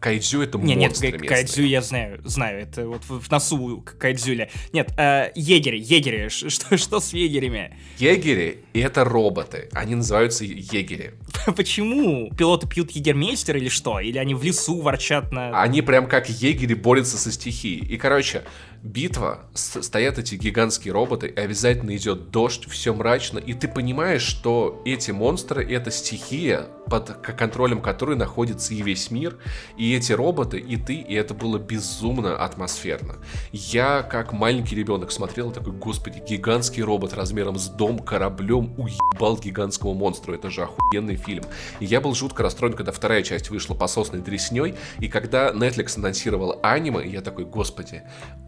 [0.00, 4.48] Кайдзю это не, монстры Нет, Кайдзю я знаю, знаю, это вот в, в носу Кайдзюля.
[4.72, 7.76] Нет, э, егери, егери, что, что с егерями?
[7.98, 11.12] Егери— это роботы, они называются егери.
[11.56, 12.30] Почему?
[12.36, 14.00] Пилоты пьют егермейстер или что?
[14.00, 15.60] Или они в лесу ворчат на...
[15.60, 17.84] Они прям как егери борются со стихией.
[17.86, 18.44] И, короче,
[18.82, 24.82] битва, стоят эти гигантские роботы, и обязательно идет дождь, все мрачно, и ты понимаешь, что
[24.84, 29.36] эти монстры— это стихия, под контролем которой находится и весь мир,
[29.76, 33.16] и эти роботы, и ты, и это было безумно атмосферно.
[33.52, 39.94] Я, как маленький ребенок, смотрел такой, господи, гигантский робот размером с дом, кораблем уебал гигантского
[39.94, 41.44] монстра, это же охуенный фильм.
[41.80, 45.98] И я был жутко расстроен, когда вторая часть вышла по сосной дресней, и когда Netflix
[45.98, 48.02] анонсировал аниме, я такой, господи,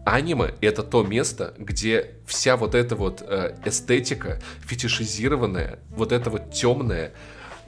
[0.05, 6.51] аниме— это то место, где вся вот эта вот э, эстетика, фетишизированная, вот это вот
[6.51, 7.13] темная,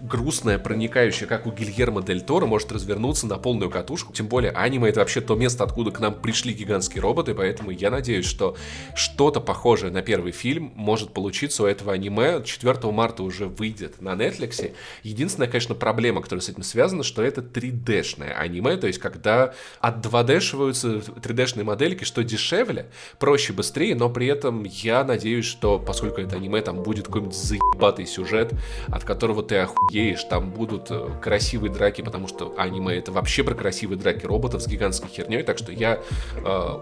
[0.03, 4.11] грустная, проникающая, как у Гильермо Дель Торо, может развернуться на полную катушку.
[4.11, 7.89] Тем более, аниме это вообще то место, откуда к нам пришли гигантские роботы, поэтому я
[7.89, 8.57] надеюсь, что
[8.95, 12.43] что-то похожее на первый фильм может получиться у этого аниме.
[12.43, 14.73] 4 марта уже выйдет на Netflix.
[15.03, 20.05] Единственная, конечно, проблема, которая с этим связана, что это 3D-шное аниме, то есть когда от
[20.05, 22.87] 2D-шиваются 3D-шные модельки, что дешевле,
[23.19, 28.05] проще, быстрее, но при этом я надеюсь, что поскольку это аниме, там будет какой-нибудь заебатый
[28.05, 28.51] сюжет,
[28.89, 33.43] от которого ты охуеешь ешь, там будут э, красивые драки, потому что аниме это вообще
[33.43, 35.99] про красивые драки роботов с гигантской херней, так что я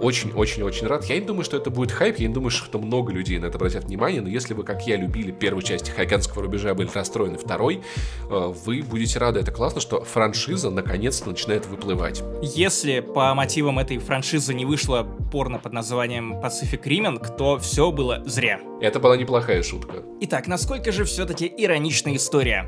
[0.01, 1.05] очень-очень-очень э, рад.
[1.05, 3.57] Я не думаю, что это будет хайп, я не думаю, что много людей на это
[3.57, 7.81] обратят внимание, но если вы, как я, любили первую часть Тихоокеанского рубежа, были расстроены второй,
[8.29, 9.39] э, вы будете рады.
[9.39, 12.23] Это классно, что франшиза наконец-то начинает выплывать.
[12.41, 18.23] Если по мотивам этой франшизы не вышло порно под названием Pacific Riming, то все было
[18.25, 18.59] зря.
[18.81, 20.03] Это была неплохая шутка.
[20.21, 22.67] Итак, насколько же все-таки ироничная история?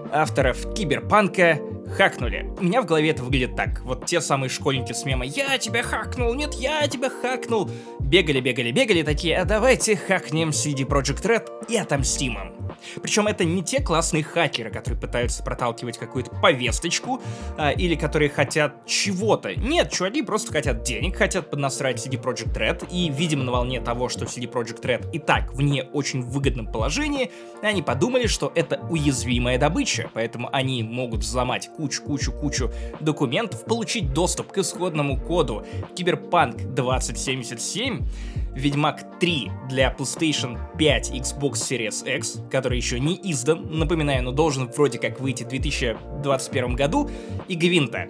[0.11, 1.59] авторов Киберпанка
[1.91, 2.49] хакнули.
[2.59, 3.81] У меня в голове это выглядит так.
[3.81, 6.33] Вот те самые школьники с мема «Я тебя хакнул!
[6.33, 7.69] Нет, я тебя хакнул!»
[7.99, 12.61] Бегали, бегали, бегали такие «А давайте хакнем CD Project Red и отомстим им».
[13.01, 17.21] Причем это не те классные хакеры, которые пытаются проталкивать какую-то повесточку,
[17.57, 19.55] а, или которые хотят чего-то.
[19.55, 24.09] Нет, чуваки просто хотят денег, хотят поднасрать CD Project Red, и, видимо, на волне того,
[24.09, 28.79] что CD Project Red и так в не очень выгодном положении, они подумали, что это
[28.89, 38.05] уязвимая добыча, поэтому они могут взломать кучу-кучу-кучу документов, получить доступ к исходному коду Cyberpunk 2077,
[38.53, 44.69] Ведьмак 3 для PlayStation 5, Xbox Series X, который еще не издан, напоминаю, но должен
[44.69, 47.09] вроде как выйти в 2021 году,
[47.47, 48.09] и Гвинта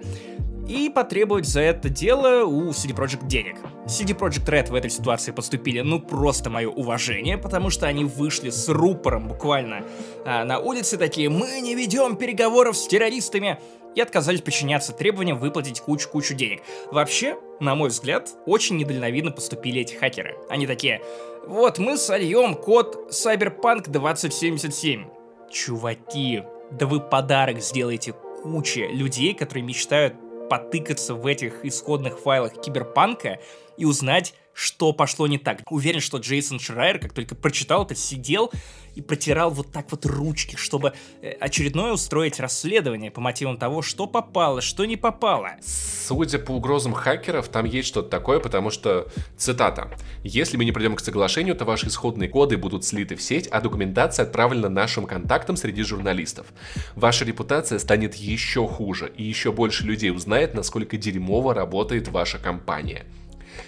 [0.68, 3.56] и потребовать за это дело у CD Projekt денег.
[3.86, 8.50] CD Projekt Red в этой ситуации поступили, ну, просто мое уважение, потому что они вышли
[8.50, 9.84] с рупором буквально
[10.24, 13.58] а, на улице такие «Мы не ведем переговоров с террористами»,
[13.94, 16.62] и отказались подчиняться требованиям выплатить кучу-кучу денег.
[16.90, 20.36] Вообще, на мой взгляд, очень недальновидно поступили эти хакеры.
[20.48, 21.02] Они такие
[21.46, 25.04] «Вот мы сольем код Cyberpunk 2077».
[25.50, 30.14] Чуваки, да вы подарок сделаете куче людей, которые мечтают
[30.52, 33.40] потыкаться в этих исходных файлах киберпанка
[33.78, 35.62] и узнать, что пошло не так.
[35.72, 38.52] Уверен, что Джейсон Шрайер, как только прочитал это, сидел
[38.94, 44.06] и протирал вот так вот ручки, чтобы э, очередное устроить расследование по мотивам того, что
[44.06, 45.50] попало, что не попало.
[45.62, 49.90] Судя по угрозам хакеров, там есть что-то такое, потому что, цитата,
[50.22, 53.60] «Если мы не придем к соглашению, то ваши исходные коды будут слиты в сеть, а
[53.60, 56.46] документация отправлена нашим контактам среди журналистов.
[56.94, 63.06] Ваша репутация станет еще хуже, и еще больше людей узнает, насколько дерьмово работает ваша компания»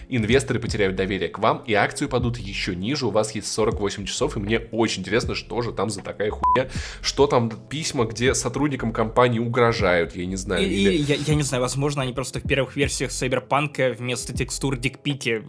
[0.08, 4.36] инвесторы потеряют доверие к вам, и акции упадут еще ниже, у вас есть 48 часов,
[4.36, 6.68] и мне очень интересно, что же там за такая хуйня,
[7.00, 10.64] что там письма, где сотрудникам компании угрожают, я не знаю.
[10.64, 10.92] И, или...
[10.94, 15.42] и я, я не знаю, возможно, они просто в первых версиях Сайберпанка вместо текстур дикпики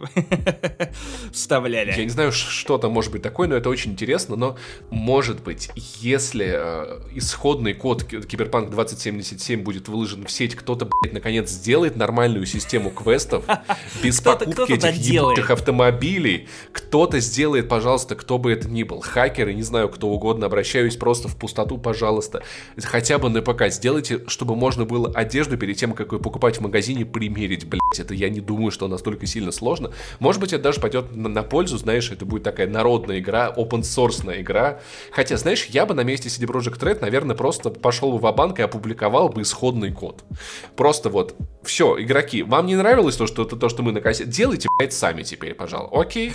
[1.32, 1.92] вставляли.
[1.96, 4.56] Я не знаю, что там может быть такое, но это очень интересно, но
[4.90, 11.50] может быть, если э, исходный код Киберпанк 2077 будет выложен в сеть, кто-то, блядь, наконец
[11.50, 13.44] сделает нормальную систему квестов
[14.02, 16.48] без покупки этих ебучих автомобилей.
[16.72, 19.00] Кто-то сделает, пожалуйста, кто бы это ни был.
[19.00, 22.42] Хакеры, не знаю, кто угодно, обращаюсь просто в пустоту, пожалуйста.
[22.82, 26.60] Хотя бы на ПК сделайте, чтобы можно было одежду перед тем, как ее покупать в
[26.60, 27.80] магазине, примерить, блять.
[27.98, 29.92] Это я не думаю, что настолько сильно сложно.
[30.18, 33.82] Может быть, это даже пойдет на, на пользу, знаешь, это будет такая народная игра, open
[33.82, 34.80] source игра.
[35.10, 38.58] Хотя, знаешь, я бы на месте CD Projekt Red, наверное, просто пошел бы в банк
[38.58, 40.24] и опубликовал бы исходный код.
[40.76, 44.30] Просто вот, все, игроки, вам не нравилось то, что, то, то, что мы на кассете?
[44.36, 45.98] Делайте, блядь, сами теперь, пожалуйста.
[45.98, 46.34] Окей?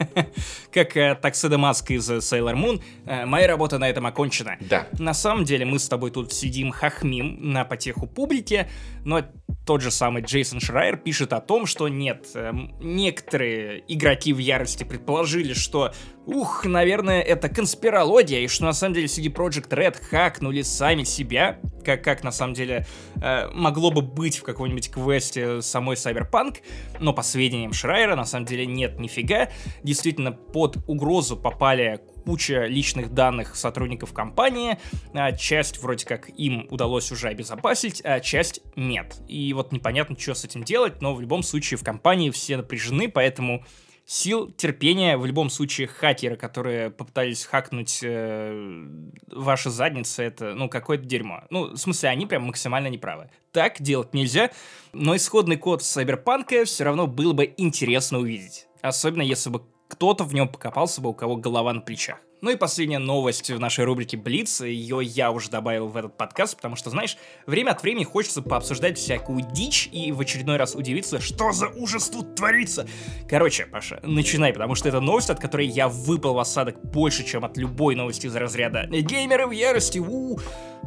[0.72, 4.56] Как э, Такседа Маск из Sailor Moon, э, моя работа на этом окончена.
[4.60, 4.86] Да.
[5.00, 8.70] На самом деле мы с тобой тут сидим хахмим на потеху публике,
[9.04, 9.24] но
[9.66, 14.84] тот же самый Джейсон Шрайер пишет о том, что нет, э, некоторые игроки в ярости
[14.84, 15.92] предположили, что
[16.26, 21.60] ух, наверное, это конспирология, и что на самом деле CD Project Red хакнули сами себя,
[21.84, 22.86] как, как на самом деле
[23.22, 26.58] э, могло бы быть в каком-нибудь квесте самой Cyberpunk,
[26.98, 29.48] но по сведениям Шрайера на самом деле нет нифига.
[29.84, 34.78] Действительно, под угрозу попали куча личных данных сотрудников компании.
[35.14, 39.16] А часть вроде как им удалось уже обезопасить, а часть нет.
[39.28, 43.08] И вот непонятно, что с этим делать, но в любом случае в компании все напряжены,
[43.08, 43.64] поэтому
[44.06, 45.18] сил, терпения.
[45.18, 48.86] В любом случае, хакеры, которые попытались хакнуть э,
[49.30, 51.44] ваши задницы, это, ну, какое-то дерьмо.
[51.50, 53.30] Ну, в смысле, они прям максимально неправы.
[53.52, 54.50] Так делать нельзя,
[54.92, 58.68] но исходный код Сайберпанка все равно было бы интересно увидеть.
[58.80, 62.18] Особенно, если бы кто-то в нем покопался бы, у кого голова на плечах.
[62.42, 66.56] Ну и последняя новость в нашей рубрике Блиц, ее я уже добавил в этот подкаст,
[66.56, 71.18] потому что, знаешь, время от времени хочется пообсуждать всякую дичь и в очередной раз удивиться,
[71.18, 72.86] что за ужас тут творится.
[73.26, 77.42] Короче, Паша, начинай, потому что это новость, от которой я выпал в осадок больше, чем
[77.42, 80.38] от любой новости из разряда «Геймеры в ярости, у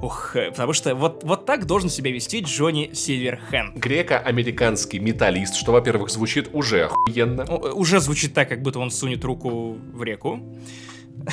[0.01, 3.75] Ух, потому что вот, вот так должен себя вести Джонни Сильверхенд.
[3.75, 7.43] Греко-американский металлист, что, во-первых, звучит уже охуенно.
[7.73, 10.39] Уже звучит так, как будто он сунет руку в реку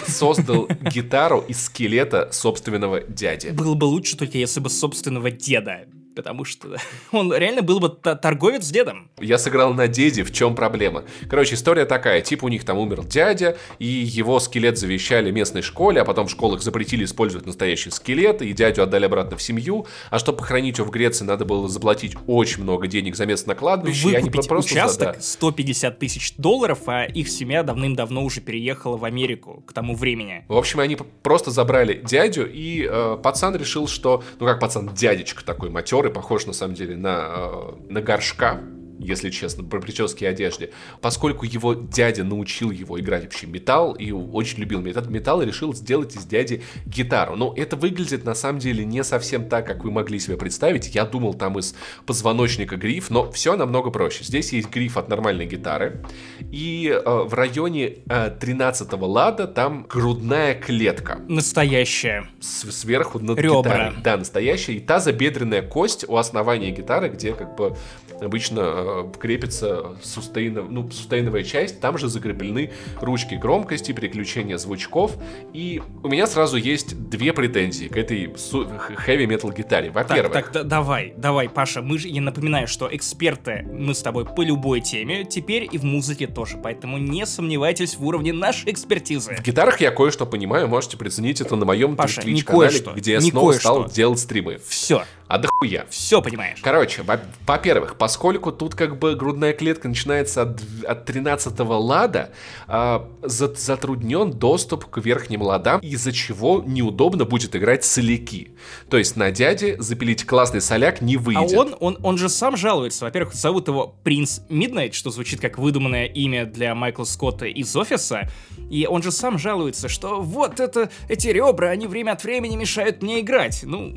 [0.07, 3.49] создал гитару из скелета собственного дяди.
[3.49, 5.87] Было бы лучше только если бы собственного деда
[6.17, 6.77] потому что
[7.13, 9.11] он реально был бы торговец с дедом.
[9.21, 11.05] Я сыграл на деде, в чем проблема?
[11.29, 16.01] Короче, история такая, типа у них там умер дядя, и его скелет завещали местной школе,
[16.01, 20.19] а потом в школах запретили использовать настоящие скелеты, и дядю отдали обратно в семью, а
[20.19, 24.09] чтобы похоронить его в Греции, надо было заплатить очень много денег за место на кладбище.
[24.09, 29.73] Выкупить просто участок 150 тысяч долларов, а их семья давным-давно уже переехала в Америку к
[29.75, 30.45] тому времени.
[30.49, 35.45] В общем, они просто забрали дядю, и э, пацан решил, что, ну как пацан, дядечка
[35.45, 38.61] такой матерый, который похож на самом деле на, э, на горшка,
[38.99, 40.71] если честно, про прически и одежде.
[41.01, 45.75] Поскольку его дядя научил его играть вообще металл и очень любил этот металл, и решил
[45.75, 47.37] сделать из дяди гитару.
[47.37, 50.95] Но это выглядит на самом деле не совсем так, как вы могли себе представить.
[50.95, 51.75] Я думал там из
[52.07, 54.25] позвоночника гриф, но все намного проще.
[54.25, 56.05] Здесь есть гриф от нормальной гитары,
[56.53, 61.21] и э, в районе э, 13 лада там грудная клетка.
[61.29, 62.29] Настоящая.
[62.41, 63.59] С сверху над Ребра.
[63.59, 63.93] гитарой.
[64.03, 64.75] Да, настоящая.
[64.75, 67.77] И тазобедренная кость у основания гитары, где как бы
[68.21, 75.16] обычно э, крепится сустейнов, ну, сустейновая часть, там же закреплены ручки громкости, переключения звучков,
[75.53, 79.90] и у меня сразу есть две претензии к этой heavy metal гитаре.
[79.90, 80.33] Во-первых...
[80.33, 84.25] Так, так, да, давай, давай, Паша, мы же, я напоминаю, что эксперты мы с тобой
[84.25, 89.37] по любой теме, теперь и в музыке тоже, поэтому не сомневайтесь в уровне нашей экспертизы.
[89.37, 93.88] В гитарах я кое-что понимаю, можете приценить это на моем Twitch-канале, где я снова стал
[93.88, 94.59] делать стримы.
[94.66, 95.87] Все, А дохуя.
[95.91, 96.59] Все понимаешь.
[96.62, 97.03] Короче,
[97.47, 102.31] во-первых, поскольку тут как бы грудная клетка начинается от, от 13 лада,
[102.69, 108.53] а, затруднен доступ к верхним ладам, из-за чего неудобно будет играть соляки.
[108.89, 111.53] То есть на дяде запилить классный соляк не выйдет.
[111.53, 113.05] А он, он, он же сам жалуется.
[113.05, 118.31] Во-первых, зовут его Принц Миднайт, что звучит как выдуманное имя для Майкла Скотта из офиса.
[118.71, 123.03] И он же сам жалуется, что вот это, эти ребра, они время от времени мешают
[123.03, 123.62] мне играть.
[123.65, 123.97] Ну...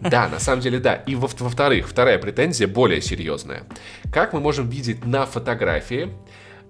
[0.00, 0.94] Да, на самом деле да.
[0.94, 3.64] И во-вторых, вторая претензия более серьезная.
[4.12, 6.10] Как мы можем видеть на фотографии,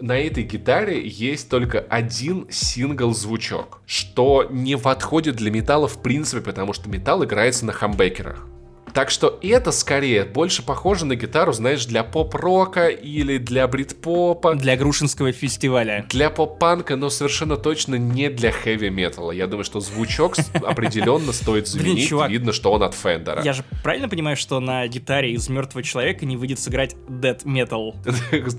[0.00, 6.72] на этой гитаре есть только один сингл-звучок, что не подходит для металла в принципе, потому
[6.72, 8.46] что металл играется на хамбекерах.
[8.94, 14.54] Так что это скорее больше похоже на гитару, знаешь, для поп-рока или для брит-попа.
[14.54, 16.06] Для Грушинского фестиваля.
[16.10, 19.32] Для поп-панка, но совершенно точно не для хэви-металла.
[19.32, 22.12] Я думаю, что звучок определенно стоит заменить.
[22.28, 23.42] Видно, что он от Фендера.
[23.42, 27.94] Я же правильно понимаю, что на гитаре из мертвого человека не выйдет сыграть dead metal?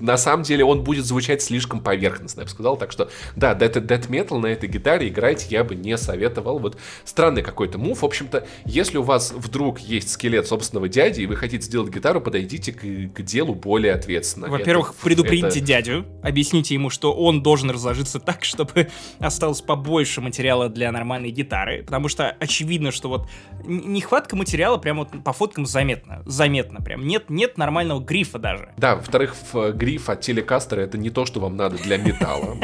[0.02, 2.76] На самом деле он будет звучать слишком поверхностно, я бы сказал.
[2.76, 6.58] Так что, да, dead, dead metal на этой гитаре играть я бы не советовал.
[6.58, 8.02] Вот странный какой-то мув.
[8.02, 11.94] В общем-то, если у вас вдруг есть скилл скелет собственного дяди, и вы хотите сделать
[11.94, 12.80] гитару, подойдите к,
[13.14, 14.48] к делу более ответственно.
[14.48, 15.60] Во-первых, это, предупредите это...
[15.60, 18.88] дядю, объясните ему, что он должен разложиться так, чтобы
[19.20, 23.28] осталось побольше материала для нормальной гитары, потому что очевидно, что вот
[23.64, 27.06] нехватка материала прямо вот по фоткам заметно, заметно прям.
[27.06, 28.70] Нет, нет нормального грифа даже.
[28.76, 29.36] Да, во-вторых,
[29.74, 32.56] гриф от телекастера это не то, что вам надо для металла.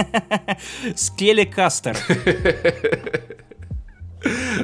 [0.96, 1.96] Скелекастер.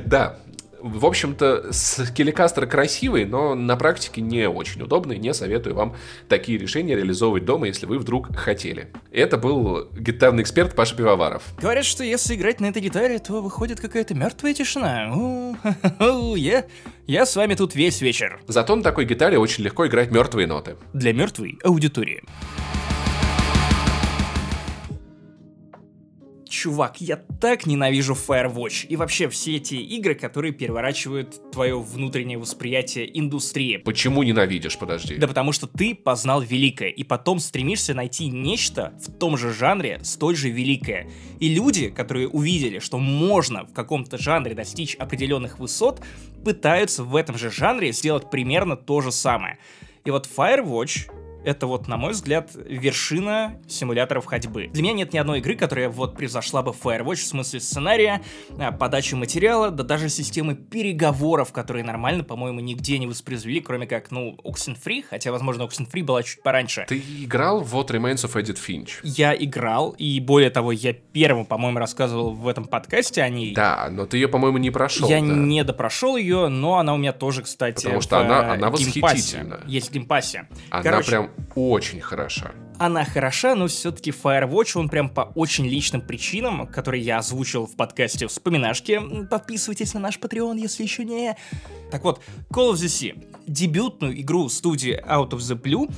[0.04, 0.38] Да,
[0.80, 5.18] в общем-то, скеллекастер красивый, но на практике не очень удобный.
[5.18, 5.96] Не советую вам
[6.28, 8.92] такие решения реализовывать дома, если вы вдруг хотели.
[9.10, 11.42] Это был гитарный эксперт Паша Пивоваров.
[11.60, 15.12] Говорят, что если играть на этой гитаре, то выходит какая-то мертвая тишина.
[16.36, 16.64] Я,
[17.06, 18.40] я с вами тут весь вечер.
[18.46, 20.76] Зато на такой гитаре очень легко играть мертвые ноты.
[20.92, 22.22] Для мертвой аудитории.
[26.48, 33.18] Чувак, я так ненавижу Firewatch и вообще все эти игры, которые переворачивают твое внутреннее восприятие
[33.18, 33.76] индустрии.
[33.76, 35.16] Почему ненавидишь, подожди?
[35.16, 40.00] Да потому что ты познал великое, и потом стремишься найти нечто в том же жанре,
[40.02, 41.10] столь же великое.
[41.38, 46.00] И люди, которые увидели, что можно в каком-то жанре достичь определенных высот,
[46.44, 49.58] пытаются в этом же жанре сделать примерно то же самое.
[50.04, 51.10] И вот Firewatch
[51.44, 54.68] это вот, на мой взгляд, вершина симуляторов ходьбы.
[54.72, 58.22] Для меня нет ни одной игры, которая вот превзошла бы Firewatch в смысле сценария,
[58.58, 64.10] а, подачи материала, да даже системы переговоров, которые нормально, по-моему, нигде не воспроизвели, кроме как,
[64.10, 66.84] ну, Oxenfree, хотя, возможно, Oxenfree была чуть пораньше.
[66.88, 69.00] Ты играл в What Remains of Edith Finch?
[69.02, 73.54] Я играл, и более того, я первым, по-моему, рассказывал в этом подкасте о ней.
[73.54, 75.08] Да, но ты ее, по-моему, не прошел.
[75.08, 75.26] Я да?
[75.26, 79.60] не допрошел ее, но она у меня тоже, кстати, Потому что она, она восхитительна.
[79.66, 80.48] Есть в геймпассе.
[80.70, 82.52] Она Короче, прям очень хороша.
[82.78, 87.74] Она хороша, но все-таки Firewatch, он прям по очень личным причинам, которые я озвучил в
[87.74, 89.00] подкасте «Вспоминашки».
[89.28, 91.36] Подписывайтесь на наш Patreon, если еще не...
[91.90, 92.20] Так вот,
[92.50, 93.26] Call of the Sea.
[93.48, 95.92] Дебютную игру студии Out of the Blue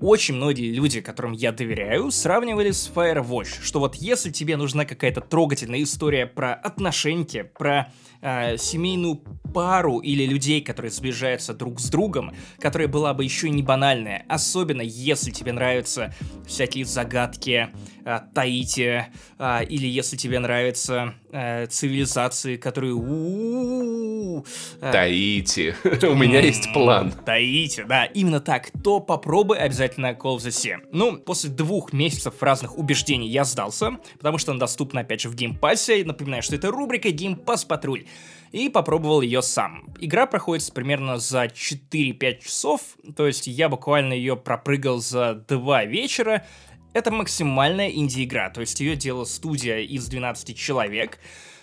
[0.00, 5.20] очень многие люди, которым я доверяю, сравнивали с Firewatch, что вот если тебе нужна какая-то
[5.20, 7.92] трогательная история про отношения, про
[8.22, 9.16] э, семейную
[9.52, 14.82] пару или людей, которые сближаются друг с другом, которая была бы еще не банальная, особенно
[14.82, 16.14] если тебе нравятся
[16.46, 17.68] всякие загадки,
[18.34, 19.06] Таити,
[19.38, 22.94] э, или если тебе нравятся э, цивилизации, которые...
[24.80, 25.74] Таити.
[26.06, 27.12] У меня есть план.
[27.24, 28.70] Таити, да, именно так.
[28.82, 30.78] То попробуй обязательно Call of the Sea.
[30.92, 35.34] Ну, после двух месяцев разных убеждений я сдался, потому что она доступна, опять же, в
[35.34, 36.04] Game Pass е.
[36.04, 38.04] Напоминаю, что это рубрика Game Pass Патруль
[38.52, 39.84] и попробовал ее сам.
[40.00, 42.80] Игра проходит примерно за 4-5 часов,
[43.16, 46.44] то есть я буквально ее пропрыгал за 2 вечера.
[46.92, 51.18] Это максимальная инди-игра, то есть ее делала студия из 12 человек,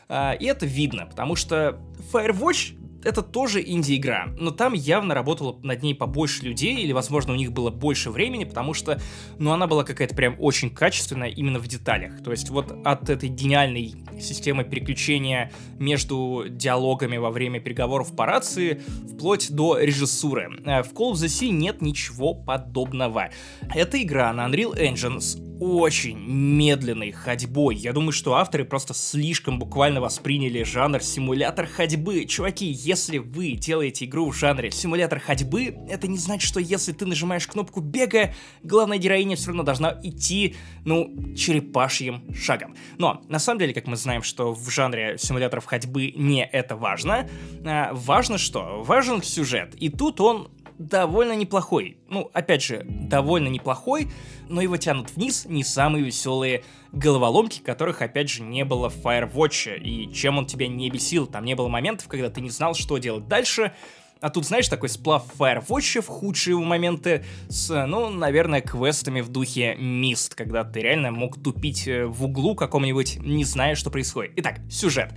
[0.10, 1.80] а, и это видно, потому что
[2.14, 7.36] Firewatch это тоже инди-игра, но там явно работало над ней побольше людей, или, возможно, у
[7.36, 9.00] них было больше времени, потому что,
[9.38, 12.24] ну, она была какая-то прям очень качественная именно в деталях.
[12.24, 18.82] То есть вот от этой гениальной системы переключения между диалогами во время переговоров по рации,
[19.14, 20.60] вплоть до режиссуры.
[20.66, 23.30] Э, в Call of the Sea нет ничего подобного.
[23.74, 27.76] Эта игра на Unreal Engine с очень медленной ходьбой.
[27.76, 32.26] Я думаю, что авторы просто слишком буквально восприняли жанр симулятор ходьбы.
[32.26, 37.06] Чуваки, если вы делаете игру в жанре симулятор ходьбы, это не значит, что если ты
[37.06, 38.34] нажимаешь кнопку бега,
[38.64, 42.76] главная героиня все равно должна идти, ну, черепашьим шагом.
[42.98, 47.30] Но, на самом деле, как мы знаем, что в жанре симуляторов ходьбы не это важно.
[47.66, 48.82] А, важно что?
[48.84, 49.76] Важен сюжет.
[49.76, 51.98] И тут он довольно неплохой.
[52.10, 54.10] Ну, опять же, довольно неплохой,
[54.48, 59.78] но его тянут вниз не самые веселые головоломки, которых, опять же, не было в Firewatch,
[59.80, 61.28] и чем он тебя не бесил.
[61.28, 63.74] Там не было моментов, когда ты не знал, что делать дальше,
[64.20, 69.76] а тут, знаешь, такой сплав Firewatch в худшие моменты с, ну, наверное, квестами в духе
[69.76, 74.34] Мист, когда ты реально мог тупить э, в углу каком-нибудь, не зная, что происходит.
[74.38, 75.14] Итак, сюжет.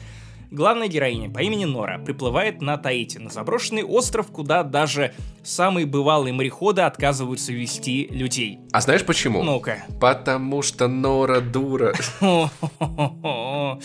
[0.51, 6.33] Главная героиня по имени Нора приплывает на Таити, на заброшенный остров, куда даже самые бывалые
[6.33, 8.59] мореходы отказываются вести людей.
[8.73, 9.45] А знаешь почему?
[9.45, 9.85] Ну-ка.
[10.01, 11.95] Потому что Нора дура.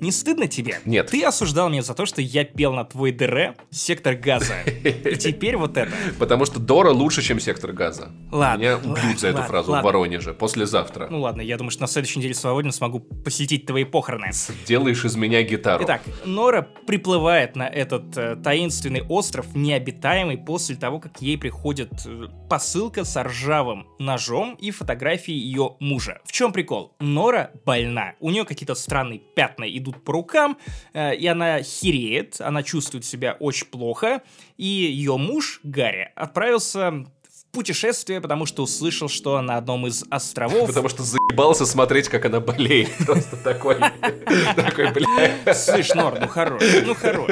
[0.00, 0.80] Не стыдно тебе?
[0.84, 1.08] Нет.
[1.10, 4.54] Ты осуждал меня за то, что я пел на твой ДР «Сектор газа».
[4.84, 5.92] И теперь вот это.
[6.18, 8.10] Потому что Дора лучше, чем «Сектор газа».
[8.30, 8.60] Ладно.
[8.60, 11.08] Меня убьют за эту фразу в Воронеже послезавтра.
[11.10, 14.30] Ну ладно, я думаю, что на следующей неделе свободен смогу посетить твои похороны.
[14.66, 15.84] Делаешь из меня гитару.
[15.84, 22.26] Итак, Нора приплывает на этот э, таинственный остров, необитаемый, после того, как ей приходит э,
[22.50, 26.20] посылка с ржавым ножом и фотографией ее мужа.
[26.24, 26.94] В чем прикол?
[27.00, 28.14] Нора больна.
[28.20, 30.58] У нее какие-то странные пятна идут по рукам,
[30.92, 34.22] э, и она хереет, она чувствует себя очень плохо,
[34.56, 40.66] и ее муж, Гарри, отправился в путешествие, потому что услышал, что на одном из островов...
[40.68, 42.90] Потому что заебался смотреть, как она болеет.
[43.06, 43.76] Просто такой,
[44.56, 45.54] такой, бля.
[45.54, 47.30] Слышь, Нор, ну хорош, ну хорош.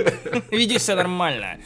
[0.50, 1.58] Веди себя нормально.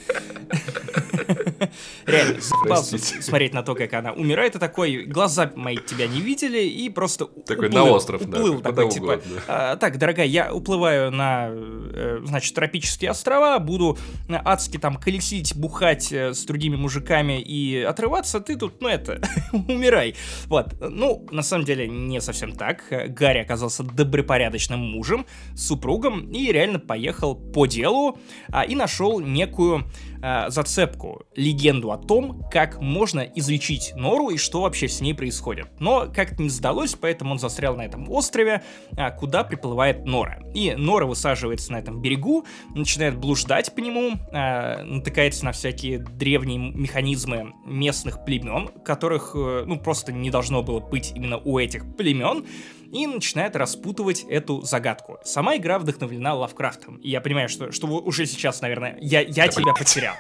[2.07, 6.61] Реально, заебался смотреть на то, как она умирает, и такой, глаза мои тебя не видели,
[6.61, 9.41] и просто Такой уплыл, на остров, да, уплыл куда такой, типа, угодно.
[9.47, 13.99] «А, так, дорогая, я уплываю на, э, значит, тропические острова, буду
[14.29, 19.21] адски там колесить, бухать э, с другими мужиками и отрываться, ты тут, ну это,
[19.53, 20.15] умирай.
[20.47, 22.85] Вот, ну, на самом деле, не совсем так.
[23.09, 28.19] Гарри оказался добропорядочным мужем, супругом, и реально поехал по делу,
[28.51, 29.85] а, и нашел некую
[30.23, 35.69] а, зацепку, легенду о том, как можно излечить Нору и что вообще с ней происходит.
[35.79, 38.63] Но как-то не сдалось, поэтому он застрял на этом острове,
[38.97, 40.41] а, куда приплывает Нора.
[40.55, 42.45] И Нора высаживается на этом берегу,
[42.75, 49.79] начинает блуждать по нему, а, натыкается на всякие древние механизмы местных племен, которых, э, ну,
[49.79, 52.45] просто не должно было быть именно у этих племен,
[52.93, 55.19] и начинает распутывать эту загадку.
[55.25, 56.97] Сама игра вдохновлена Лавкрафтом.
[56.97, 60.15] И я понимаю, что, что уже сейчас, наверное, я, я тебя потерял.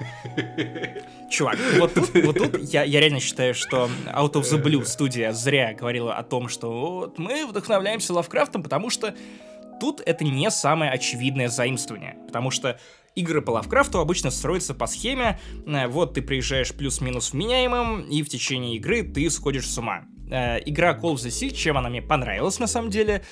[1.30, 5.32] Чувак, вот тут, вот тут я, я реально считаю, что Out of the Blue студия
[5.32, 9.14] зря говорила о том, что вот мы вдохновляемся Лавкрафтом, потому что
[9.80, 12.16] тут это не самое очевидное заимствование.
[12.26, 12.78] Потому что
[13.14, 18.28] игры по Лавкрафту обычно строятся по схеме, э, вот ты приезжаешь плюс-минус вменяемым, и в
[18.28, 20.04] течение игры ты сходишь с ума.
[20.30, 23.22] Э, игра Call of the Sea, чем она мне понравилась на самом деле,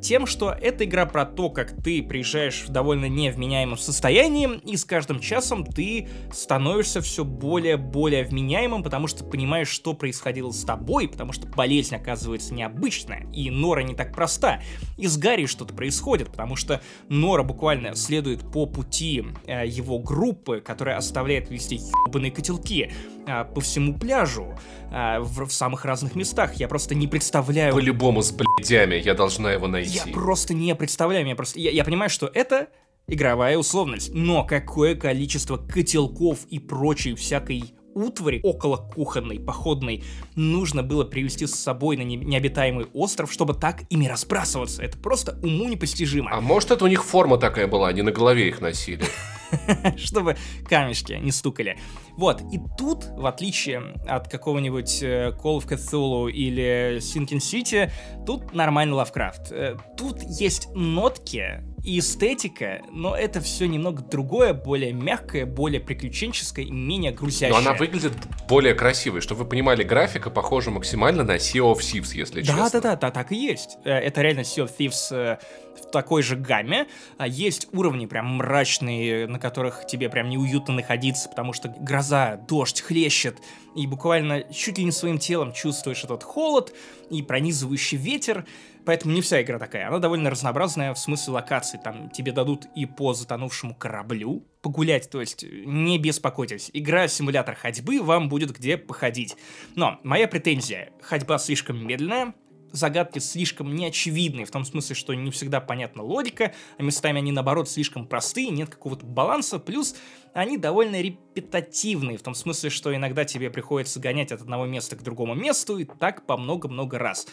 [0.00, 4.84] тем, что эта игра про то, как ты приезжаешь в довольно невменяемом состоянии, и с
[4.84, 11.32] каждым часом ты становишься все более-более вменяемым, потому что понимаешь, что происходило с тобой, потому
[11.32, 14.62] что болезнь оказывается необычная, и Нора не так проста.
[14.96, 20.60] И с Гарри что-то происходит, потому что Нора буквально следует по пути э, его группы,
[20.60, 22.92] которая оставляет везде ебаные котелки
[23.26, 24.56] э, по всему пляжу,
[24.90, 26.54] э, в, в самых разных местах.
[26.54, 27.74] Я просто не представляю...
[27.74, 30.12] По-любому с блядями я должна его Я найти.
[30.12, 31.60] просто не представляю, я просто...
[31.60, 32.68] Я, я понимаю, что это
[33.06, 40.04] игровая условность, но какое количество котелков и прочей всякой утвари около кухонной, походной,
[40.36, 44.82] нужно было привезти с собой на не- необитаемый остров, чтобы так ими разбрасываться.
[44.82, 46.30] Это просто уму непостижимо.
[46.32, 49.04] А может это у них форма такая была, они на голове их носили?
[49.96, 50.36] чтобы
[50.68, 51.78] камешки не стукали.
[52.16, 57.90] Вот, и тут, в отличие от какого-нибудь э, Call of Cthulhu или Sinking City,
[58.26, 59.50] тут нормальный Лавкрафт.
[59.52, 66.66] Э, Тут есть нотки и эстетика, но это все немного другое, более мягкое, более приключенческое
[66.66, 67.48] и менее грузящее.
[67.48, 68.12] Но она выглядит
[68.46, 69.22] более красивой.
[69.22, 72.64] Чтобы вы понимали, графика похожа максимально на Sea of Thieves, если честно.
[72.64, 73.78] Да, да, да, да, так и есть.
[73.84, 75.38] Э, Это реально Sea of Thieves э,
[75.80, 76.88] в такой же гамме.
[77.16, 82.82] А Есть уровни прям мрачные, на которых тебе прям неуютно находиться, потому что гроза, дождь
[82.82, 83.38] хлещет,
[83.74, 86.74] и буквально чуть ли не своим телом чувствуешь этот холод
[87.10, 88.44] и пронизывающий ветер.
[88.88, 89.86] Поэтому не вся игра такая.
[89.88, 91.78] Она довольно разнообразная в смысле локаций.
[91.78, 96.70] Там тебе дадут и по затонувшему кораблю погулять, то есть не беспокойтесь.
[96.72, 99.36] Игра симулятор ходьбы, вам будет где походить.
[99.74, 100.88] Но моя претензия.
[101.02, 102.32] Ходьба слишком медленная,
[102.72, 107.68] загадки слишком неочевидные, в том смысле, что не всегда понятна логика, а местами они, наоборот,
[107.68, 109.96] слишком простые, нет какого-то баланса, плюс
[110.34, 115.02] они довольно репетативные, в том смысле, что иногда тебе приходится гонять от одного места к
[115.02, 117.26] другому месту, и так по много-много раз.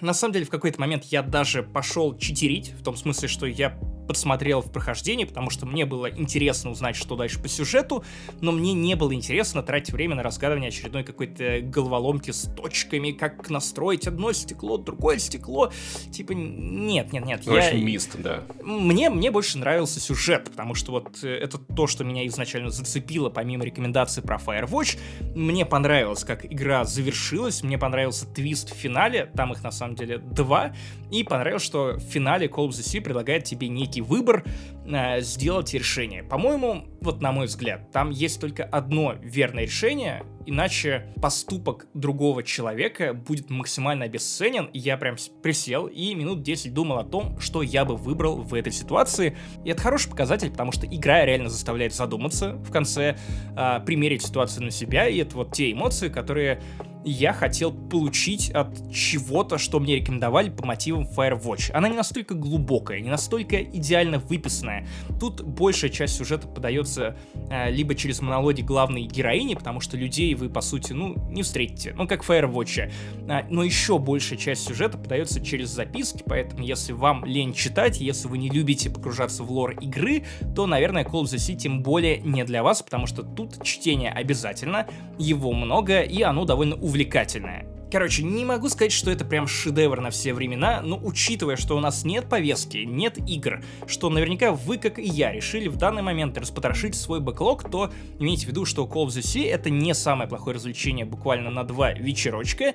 [0.00, 3.78] На самом деле, в какой-то момент я даже пошел читерить, в том смысле, что я
[4.06, 8.04] подсмотрел в прохождении, потому что мне было интересно узнать, что дальше по сюжету,
[8.40, 13.50] но мне не было интересно тратить время на разгадывание очередной какой-то головоломки с точками, как
[13.50, 15.72] настроить одно стекло, другое стекло.
[16.12, 17.48] Типа, нет, нет, нет.
[17.48, 17.84] Очень я...
[17.84, 18.44] мист, да.
[18.62, 23.28] Мне, мне больше нравился сюжет, потому что вот э, это то, что меня изначально зацепило,
[23.30, 24.98] помимо рекомендаций про Firewatch.
[25.34, 30.18] Мне понравилось, как игра завершилась, мне понравился твист в финале, там их на самом деле
[30.18, 30.74] два,
[31.10, 34.44] и понравилось, что в финале Call of the Sea предлагает тебе некий выбор
[34.86, 36.22] э, сделать решение.
[36.22, 43.12] По-моему, вот на мой взгляд, там есть только одно верное решение, иначе поступок другого человека
[43.12, 44.70] будет максимально обесценен.
[44.72, 48.72] Я прям присел и минут 10 думал о том, что я бы выбрал в этой
[48.72, 49.36] ситуации.
[49.64, 53.16] И это хороший показатель, потому что игра реально заставляет задуматься в конце,
[53.56, 56.60] э, примерить ситуацию на себя, и это вот те эмоции, которые
[57.06, 61.70] я хотел получить от чего-то, что мне рекомендовали по мотивам Firewatch.
[61.72, 64.88] Она не настолько глубокая, не настолько идеально выписанная.
[65.20, 67.16] Тут большая часть сюжета подается
[67.48, 71.94] э, либо через монологи главной героини, потому что людей вы, по сути, ну, не встретите.
[71.96, 72.92] Ну, как в Firewatch.
[73.28, 78.26] А, но еще большая часть сюжета подается через записки, поэтому если вам лень читать, если
[78.26, 80.24] вы не любите погружаться в лор игры,
[80.56, 84.10] то, наверное, Call of the Sea тем более не для вас, потому что тут чтение
[84.10, 84.88] обязательно,
[85.18, 87.66] его много, и оно довольно увлекательное увлекательная.
[87.92, 91.80] Короче, не могу сказать, что это прям шедевр на все времена, но учитывая, что у
[91.80, 96.36] нас нет повестки, нет игр, что наверняка вы, как и я, решили в данный момент
[96.36, 100.28] распотрошить свой бэклог, то имейте в виду, что Call of the Sea это не самое
[100.28, 102.74] плохое развлечение буквально на два вечерочка.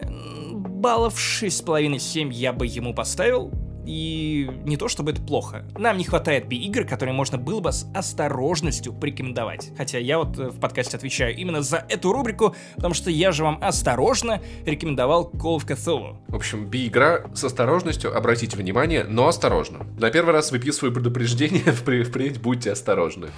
[0.00, 3.52] Баллов 6,5-7 я бы ему поставил,
[3.88, 5.64] и не то чтобы это плохо.
[5.78, 9.70] Нам не хватает би-игр, которые можно было бы с осторожностью порекомендовать.
[9.78, 13.44] Хотя я вот э, в подкасте отвечаю именно за эту рубрику, потому что я же
[13.44, 16.16] вам осторожно рекомендовал Call of Cthulhu.
[16.28, 19.86] В общем, би-игра с осторожностью, обратите внимание, но осторожно.
[19.98, 23.28] На первый раз выписываю предупреждение, впредь будьте осторожны.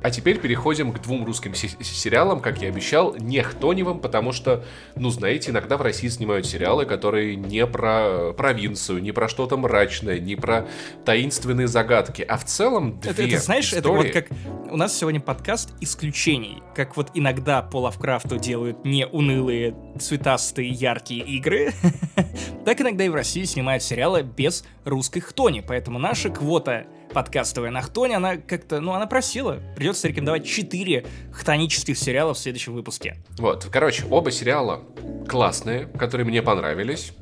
[0.00, 5.10] А теперь переходим к двум русским сериалам, как я обещал, не хтоневым, потому что, ну,
[5.10, 10.36] знаете, иногда в России снимают сериалы, которые не про провинцию, не про что-то мрачное, не
[10.36, 10.68] про
[11.04, 13.80] таинственные загадки, а в целом две это, это знаешь, истории...
[13.80, 14.26] это вот как
[14.70, 21.24] у нас сегодня подкаст исключений, как вот иногда по Лавкрафту делают не унылые, цветастые, яркие
[21.24, 21.72] игры,
[22.64, 27.82] так иногда и в России снимают сериалы без русской хтони, поэтому наша квота подкастовая на
[27.82, 29.60] Хтоне, она как-то, ну, она просила.
[29.76, 33.16] Придется рекомендовать 4 хтонических сериала в следующем выпуске.
[33.38, 34.82] Вот, короче, оба сериала
[35.28, 37.12] классные, которые мне понравились.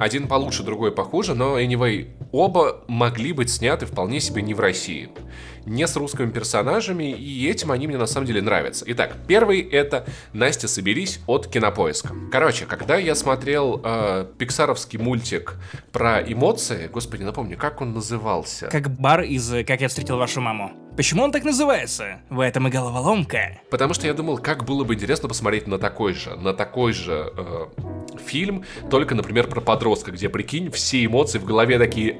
[0.00, 5.10] Один получше, другой похуже, но, anyway, оба могли быть сняты вполне себе не в России.
[5.66, 8.86] Не с русскими персонажами, и этим они мне на самом деле нравятся.
[8.88, 12.14] Итак, первый это «Настя, соберись» от Кинопоиска.
[12.32, 15.56] Короче, когда я смотрел э, пиксаровский мультик
[15.92, 18.68] про эмоции, господи, напомню, как он назывался?
[18.68, 20.72] Как бар из «Как я встретил вашу маму».
[20.96, 22.20] Почему он так называется?
[22.30, 23.60] В этом и головоломка.
[23.70, 27.32] Потому что я думал, как было бы интересно посмотреть на такой же, на такой же
[27.36, 27.66] э,
[28.20, 32.18] фильм, только, например, про подростка, где, прикинь, все эмоции в голове такие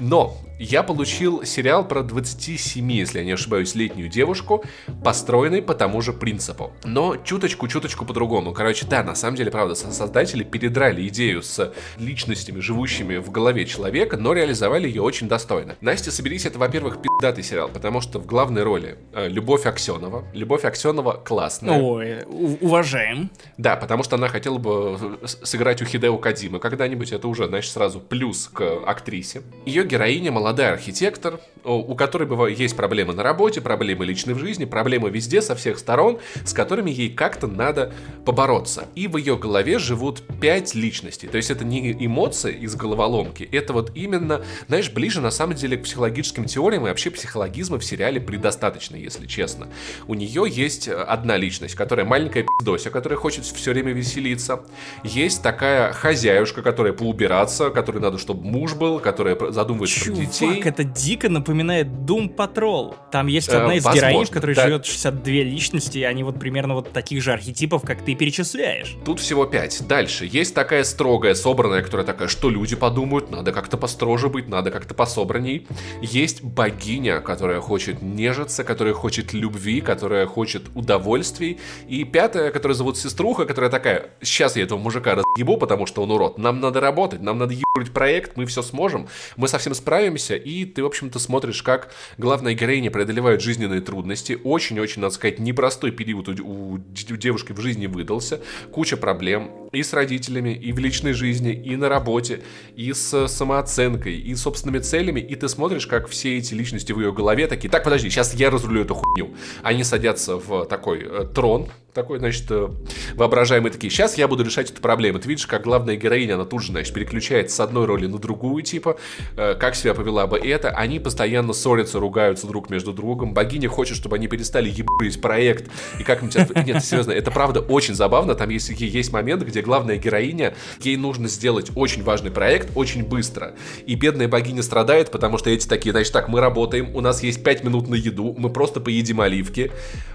[0.00, 4.62] Но я получил сериал про 27, если я не ошибаюсь, летнюю девушку,
[5.02, 6.72] построенный по тому же принципу.
[6.84, 8.52] Но чуточку-чуточку по-другому.
[8.52, 14.18] Короче, да, на самом деле, правда, создатели передрали идею с личностями, живущими в голове человека,
[14.18, 15.76] но реализовали ее очень достойно.
[15.80, 20.26] Настя, соберись, это, во-первых, пиздатый сериал, потому что в главной роли э, Любовь Аксенова.
[20.34, 21.80] Любовь Аксенова классная.
[21.80, 22.24] Ой,
[22.60, 23.30] уважаем.
[23.56, 27.72] Да, потому что она хотела бы э, сыграть у Хидео Кадимы когда-нибудь, это уже, значит,
[27.72, 29.40] сразу плюс к актрисе.
[29.64, 34.38] Ее героиня молодая молодой архитектор, у которой бывают, есть проблемы на работе, проблемы личной в
[34.40, 37.92] жизни, проблемы везде, со всех сторон, с которыми ей как-то надо
[38.24, 38.86] побороться.
[38.96, 41.28] И в ее голове живут пять личностей.
[41.28, 45.76] То есть это не эмоции из головоломки, это вот именно, знаешь, ближе на самом деле
[45.76, 49.68] к психологическим теориям и вообще психологизма в сериале предостаточно, если честно.
[50.08, 54.64] У нее есть одна личность, которая маленькая пиздося, которая хочет все время веселиться.
[55.04, 60.62] Есть такая хозяюшка, которая поубираться, которой надо, чтобы муж был, которая задумывается про детей детей.
[60.62, 62.94] Фак, это дико напоминает Doom Patrol.
[63.10, 64.66] Там есть э, одна из возможно, героинь, в которой да.
[64.66, 68.96] живет 62 личности, и они вот примерно вот таких же архетипов, как ты перечисляешь.
[69.04, 69.86] Тут всего 5.
[69.86, 70.28] Дальше.
[70.30, 74.94] Есть такая строгая, собранная, которая такая, что люди подумают, надо как-то построже быть, надо как-то
[74.94, 75.66] пособранней.
[76.00, 81.58] Есть богиня, которая хочет нежиться, которая хочет любви, которая хочет удовольствий.
[81.88, 86.10] И пятая, которая зовут сеструха, которая такая, сейчас я этого мужика разъебу, потому что он
[86.10, 86.38] урод.
[86.38, 90.19] Нам надо работать, нам надо ебать проект, мы все сможем, мы совсем справимся.
[90.28, 94.38] И ты, в общем-то, смотришь, как главная героиня преодолевает жизненные трудности.
[94.42, 98.40] Очень-очень, надо сказать, непростой период у, у, у девушки в жизни выдался.
[98.72, 102.42] Куча проблем и с родителями, и в личной жизни, и на работе,
[102.74, 105.20] и с самооценкой, и собственными целями.
[105.20, 108.50] И ты смотришь, как все эти личности в ее голове такие, так, подожди, сейчас я
[108.50, 109.34] разрулю эту хуйню.
[109.62, 112.68] Они садятся в такой э, трон, такой, значит, э,
[113.14, 115.18] воображаемый такие, сейчас я буду решать эту проблему.
[115.18, 118.62] Ты видишь, как главная героиня, она тут же, значит, переключается с одной роли на другую,
[118.62, 118.96] типа,
[119.36, 120.70] э, как себя повела бы это.
[120.70, 123.34] Они постоянно ссорятся, ругаются друг между другом.
[123.34, 125.70] Богиня хочет, чтобы они перестали ебать проект.
[125.98, 126.36] И как-нибудь...
[126.66, 128.34] Нет, серьезно, это правда очень забавно.
[128.34, 133.54] Там есть, есть момент, где главная героиня, ей нужно сделать очень важный проект очень быстро.
[133.86, 137.42] И бедная богиня страдает, потому что эти такие, значит, так, мы работаем, у нас есть
[137.42, 139.72] 5 минут на еду, мы просто поедим оливки,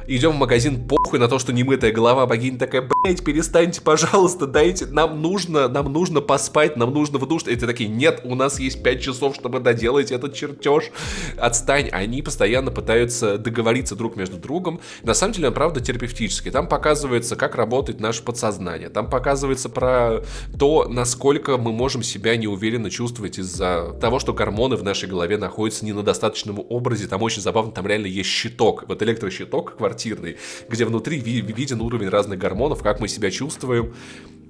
[0.07, 4.45] идем в магазин, похуй на то, что не немытая голова богини такая, блять, перестаньте, пожалуйста,
[4.45, 7.43] дайте, нам нужно, нам нужно поспать, нам нужно в душ.
[7.47, 10.91] И ты такие, нет, у нас есть 5 часов, чтобы доделать этот чертеж.
[11.37, 11.89] Отстань.
[11.91, 14.79] Они постоянно пытаются договориться друг между другом.
[15.03, 16.51] На самом деле, он правда терапевтический.
[16.51, 18.89] Там показывается, как работает наше подсознание.
[18.89, 20.21] Там показывается про
[20.57, 25.85] то, насколько мы можем себя неуверенно чувствовать из-за того, что гормоны в нашей голове находятся
[25.85, 27.07] не на достаточном образе.
[27.07, 28.85] Там очень забавно, там реально есть щиток.
[28.87, 30.37] Вот электрощиток квартирный,
[30.69, 31.19] где внутри
[31.55, 33.93] виден уровень разных гормонов, как мы себя чувствуем,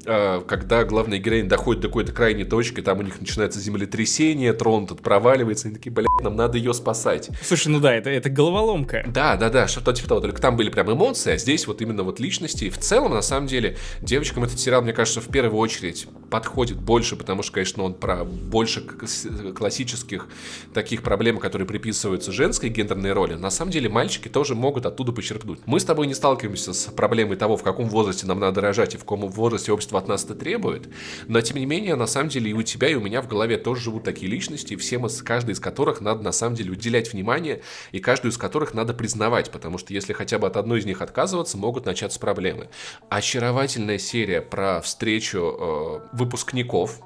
[0.06, 5.02] когда главная героиня доходит до какой-то крайней точки, там у них начинается землетрясение, трон тут
[5.02, 7.30] проваливается, и они такие, блядь, нам надо ее спасать.
[7.42, 9.04] Слушай, ну да, это, это головоломка.
[9.08, 12.04] Да, да, да, что-то типа того, только там были прям эмоции, а здесь вот именно
[12.04, 12.66] вот личности.
[12.66, 16.78] И в целом, на самом деле, девочкам этот сериал, мне кажется, в первую очередь подходит
[16.78, 20.28] больше, потому что, конечно, он про больше классических
[20.74, 23.34] таких проблем, которые приписываются женской гендерной роли.
[23.34, 25.60] На самом деле, мальчики тоже могут оттуда почерпнуть.
[25.66, 28.98] Мы с тобой не сталкиваемся с проблемой того, в каком возрасте нам надо рожать и
[28.98, 30.90] в каком возрасте общество от нас это требует.
[31.28, 33.58] Но, тем не менее, на самом деле, и у тебя, и у меня в голове
[33.58, 37.62] тоже живут такие личности, все мы, каждый из которых надо, на самом деле, уделять внимание,
[37.92, 41.02] и каждую из которых надо признавать, потому что если хотя бы от одной из них
[41.02, 42.70] отказываться, могут начаться проблемы.
[43.10, 47.02] Очаровательная серия про встречу э, выпускников,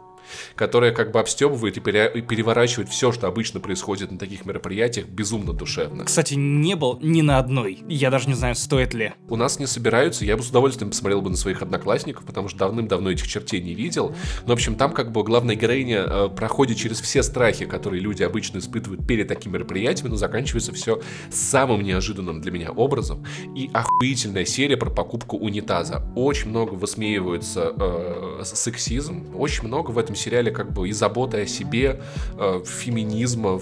[0.56, 2.12] которая как бы обстебывает и, пере...
[2.14, 6.06] и переворачивает все, что обычно происходит на таких мероприятиях, безумно душевно.
[6.06, 7.80] Кстати, не был ни на одной.
[7.88, 9.14] Я даже не знаю, стоит ли.
[9.28, 10.26] У нас не собираются.
[10.26, 13.74] Я бы с удовольствием посмотрел бы на своих одноклассников, потому что давным-давно этих чертей не
[13.74, 14.16] видел.
[14.46, 18.24] Но, в общем, там как бы главная героиня э, проходит через все страхи, которые люди
[18.24, 21.02] обычно испытывают перед такими мероприятиями, но заканчивается все
[21.32, 23.26] самым неожиданным для меня образом.
[23.56, 26.04] И охуительная серия про покупку унитаза.
[26.16, 31.48] Очень много высмеивается э, сексизм, очень много в этом сериале как бы и забота о
[31.48, 32.02] себе,
[32.38, 33.60] э, феминизма,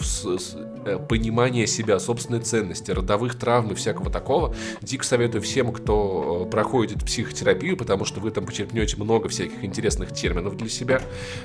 [0.86, 4.56] э, понимание себя, собственной ценности, родовых травм и всякого такого.
[4.82, 10.14] Дико советую всем, кто э, проходит психотерапию, потому что вы там почерпнете много всяких интересных
[10.14, 11.02] терминов для себя,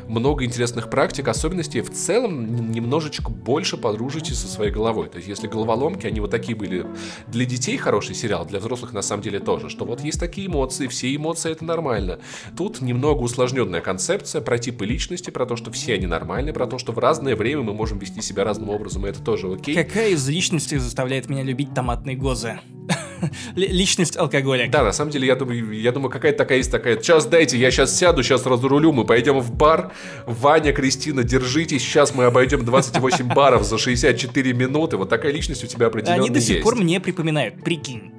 [0.08, 1.80] много интересных практик, особенностей.
[1.80, 5.08] В целом немножечко больше подружитесь со своей головой.
[5.08, 6.86] То есть если головоломки, они вот такие были
[7.28, 10.86] для детей хороший сериал, для взрослых на самом деле тоже, что вот есть такие эмоции,
[10.86, 12.18] все эмоции это нормально.
[12.56, 16.66] Тут немного усложненная концепция про типы личности, личности, про то, что все они нормальные, про
[16.66, 19.74] то, что в разное время мы можем вести себя разным образом, и это тоже окей.
[19.74, 22.60] Какая из личностей заставляет меня любить томатные гозы?
[23.56, 24.68] Личность алкоголя.
[24.70, 26.96] Да, на самом деле, я думаю, я думаю, какая-то такая есть такая.
[26.98, 29.92] Сейчас дайте, я сейчас сяду, сейчас разрулю, мы пойдем в бар.
[30.26, 34.96] Ваня, Кристина, держитесь, сейчас мы обойдем 28 баров за 64 минуты.
[34.96, 36.62] Вот такая личность у тебя определенно Они до сих есть.
[36.62, 38.12] пор мне припоминают, прикинь.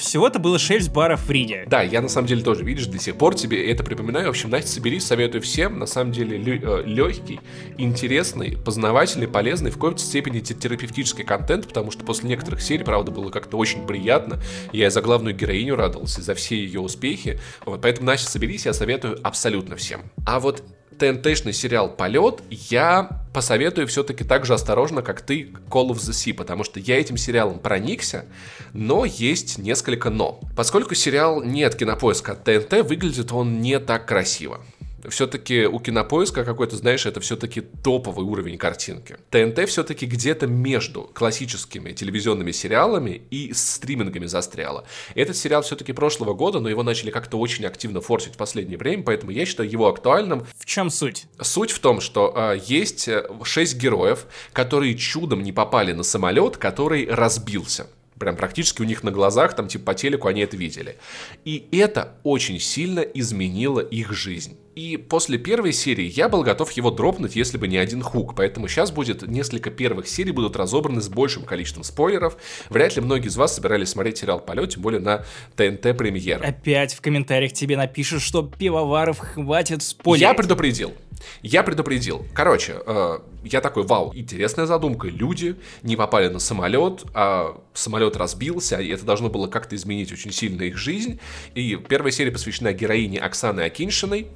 [0.00, 1.64] Всего-то было 6 баров в Риге.
[1.66, 4.28] Да, я на самом деле тоже, видишь, до сих пор тебе это припоминаю.
[4.28, 5.78] В общем, Настя, соберись, советую всем.
[5.78, 12.02] На самом деле легкий, э, интересный, познавательный, полезный, в какой-то степени терапевтический контент, потому что
[12.02, 14.40] после некоторых серий, правда, было как-то очень приятно.
[14.72, 17.38] Я за главную героиню радовался, за все ее успехи.
[17.66, 20.00] Вот, поэтому, Настя, соберись, я советую абсолютно всем.
[20.26, 20.64] А вот
[21.00, 26.34] ТНТшный сериал «Полет» я посоветую все-таки так же осторожно, как ты Call of the Sea,
[26.34, 28.26] потому что я этим сериалом проникся,
[28.74, 30.40] но есть несколько «но».
[30.54, 34.60] Поскольку сериал не от кинопоиска, от ТНТ, выглядит он не так красиво.
[35.08, 39.16] Все-таки у кинопоиска какой-то, знаешь, это все-таки топовый уровень картинки.
[39.30, 44.84] ТНТ все-таки где-то между классическими телевизионными сериалами и стримингами застряла.
[45.14, 49.02] Этот сериал все-таки прошлого года, но его начали как-то очень активно форсить в последнее время,
[49.02, 50.46] поэтому я считаю его актуальным.
[50.56, 51.26] В чем суть?
[51.40, 53.08] Суть в том, что э, есть
[53.44, 57.86] шесть героев, которые чудом не попали на самолет, который разбился
[58.20, 60.96] прям практически у них на глазах, там типа по телеку они это видели.
[61.44, 64.56] И это очень сильно изменило их жизнь.
[64.76, 68.36] И после первой серии я был готов его дропнуть, если бы не один хук.
[68.36, 72.36] Поэтому сейчас будет несколько первых серий, будут разобраны с большим количеством спойлеров.
[72.68, 75.24] Вряд ли многие из вас собирались смотреть сериал «Полет», тем более на
[75.56, 76.40] ТНТ премьер.
[76.44, 80.28] Опять в комментариях тебе напишут, что пивоваров хватит спойлерить.
[80.28, 80.94] Я предупредил.
[81.42, 82.26] Я предупредил.
[82.34, 85.08] Короче, э, я такой, вау, интересная задумка.
[85.08, 90.32] Люди не попали на самолет, а самолет разбился, и это должно было как-то изменить очень
[90.32, 91.20] сильно их жизнь.
[91.54, 94.26] И первая серия посвящена героине Оксаны Акиншиной.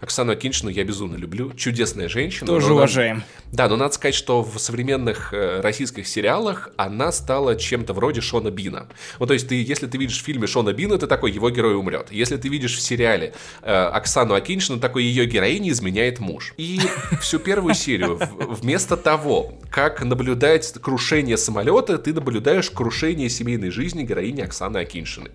[0.00, 1.52] Оксану Акиншину я безумно люблю.
[1.54, 2.46] Чудесная женщина.
[2.46, 3.16] Тоже уважаем.
[3.16, 3.26] Надо...
[3.52, 8.50] Да, но надо сказать, что в современных э, российских сериалах она стала чем-то вроде Шона
[8.50, 8.88] Бина.
[9.18, 11.74] Вот, то есть, ты, если ты видишь в фильме Шона Бина, ты такой, его герой
[11.74, 12.08] умрет.
[12.10, 13.32] Если ты видишь в сериале
[13.62, 16.29] э, Оксану Акиншину, такой ее героине изменяет муж.
[16.56, 16.80] И
[17.20, 24.40] всю первую серию вместо того, как наблюдать крушение самолета, ты наблюдаешь крушение семейной жизни героини
[24.40, 25.30] Оксаны Акиншиной.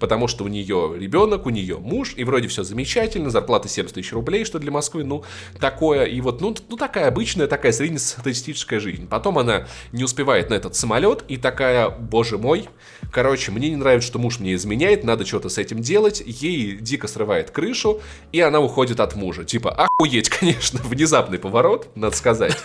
[0.00, 4.12] Потому что у нее ребенок, у нее муж, и вроде все замечательно, зарплата 70 тысяч
[4.12, 5.24] рублей, что для Москвы, ну,
[5.58, 9.06] такое, и вот, ну, ну такая обычная, такая среднестатистическая жизнь.
[9.08, 12.68] Потом она не успевает на этот самолет, и такая, боже мой,
[13.12, 17.08] короче, мне не нравится, что муж мне изменяет, надо что-то с этим делать, ей дико
[17.08, 18.00] срывает крышу,
[18.32, 19.44] и она уходит от мужа.
[19.44, 22.56] Типа, охуеть, конечно, внезапный поворот, надо сказать.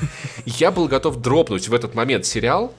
[0.46, 2.74] Я был готов дропнуть в этот момент сериал,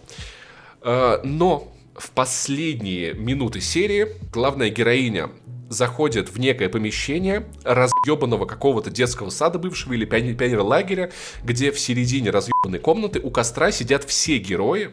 [0.83, 5.31] э, но в последние минуты серии главная героиня
[5.69, 11.11] заходит в некое помещение разъебанного какого-то детского сада бывшего или пионер, пионер-лагеря,
[11.45, 14.93] где в середине разъебанной комнаты у костра сидят все герои,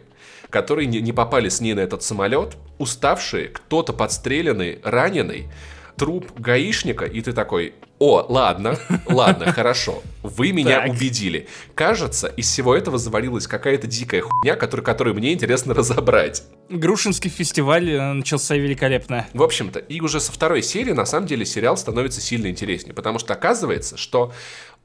[0.49, 5.47] которые не, не попали с ней на этот самолет, уставшие, кто-то подстреленный, раненый,
[5.97, 10.91] труп гаишника, и ты такой, о, ладно, ладно, хорошо, вы меня так.
[10.91, 11.47] убедили.
[11.75, 16.43] Кажется, из всего этого заварилась какая-то дикая хуйня, которую, которую мне интересно разобрать.
[16.69, 19.27] Грушинский фестиваль э, начался великолепно.
[19.33, 23.19] В общем-то, и уже со второй серии, на самом деле, сериал становится сильно интереснее, потому
[23.19, 24.33] что оказывается, что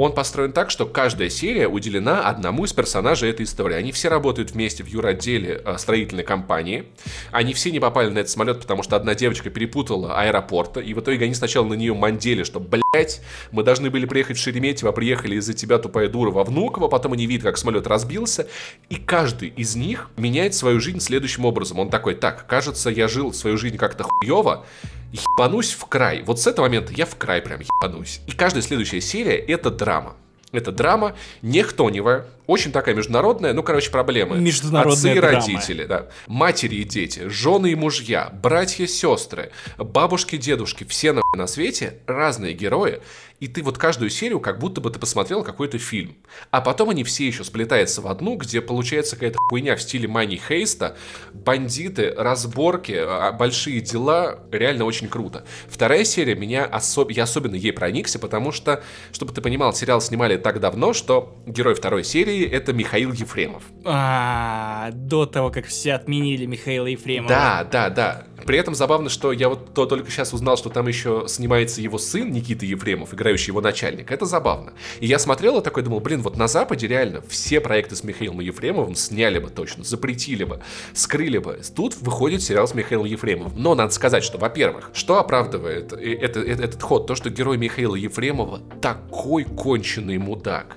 [0.00, 3.74] он построен так, что каждая серия уделена одному из персонажей этой истории.
[3.74, 6.86] Они все работают вместе в юротделе э, строительной компании.
[7.32, 11.00] Они все не попали на этот самолет, потому что одна девочка перепутала аэропорта, и в
[11.00, 13.20] итоге они сначала на нее мандели, что, блять,
[13.52, 17.26] мы должны были приехать в Шереметьево, приехали из-за тебя, тупая дура, во Внуково, потом они
[17.26, 18.48] видят, как самолет разбился,
[18.88, 21.78] и каждый из них меняет свою жизнь следующим образом.
[21.78, 24.64] Он такой, так, кажется, я жил свою жизнь как-то хуево,
[25.12, 26.22] ебанусь в край.
[26.22, 28.20] Вот с этого момента я в край прям ебанусь.
[28.26, 30.16] И каждая следующая серия это драма.
[30.52, 34.36] Это драма не хтоневая, очень такая международная, ну, короче, проблемы.
[34.38, 36.08] Международная Отцы и родители, да.
[36.26, 41.98] Матери и дети, жены и мужья, братья и сестры, бабушки, дедушки, все на, на свете
[42.06, 43.00] разные герои.
[43.38, 46.14] И ты вот каждую серию как будто бы ты посмотрел какой-то фильм.
[46.50, 50.36] А потом они все еще сплетаются в одну, где получается какая-то хуйня в стиле Мани
[50.36, 50.96] Хейста,
[51.32, 54.40] бандиты, разборки, а, большие дела.
[54.52, 55.44] Реально очень круто.
[55.68, 57.10] Вторая серия меня особ...
[57.12, 61.74] я особенно ей проникся, потому что, чтобы ты понимал, сериал снимали так давно, что герой
[61.74, 63.62] второй серии это Михаил Ефремов.
[63.84, 67.28] А, до того, как все отменили Михаила Ефремова.
[67.28, 68.26] Да, да, да.
[68.46, 71.98] При этом забавно, что я вот то только сейчас узнал, что там еще снимается его
[71.98, 74.14] сын Никита Ефремов, играющий его начальника.
[74.14, 74.72] Это забавно.
[75.00, 78.40] И я смотрел и такой думал, блин, вот на Западе реально все проекты с Михаилом
[78.40, 80.60] Ефремовым сняли бы точно, запретили бы,
[80.94, 81.60] скрыли бы.
[81.74, 83.52] Тут выходит сериал с Михаилом Ефремовым.
[83.56, 87.06] Но надо сказать, что, во-первых, что оправдывает это, это, этот ход?
[87.06, 90.76] То, что герой Михаила Ефремова такой конченый мудак.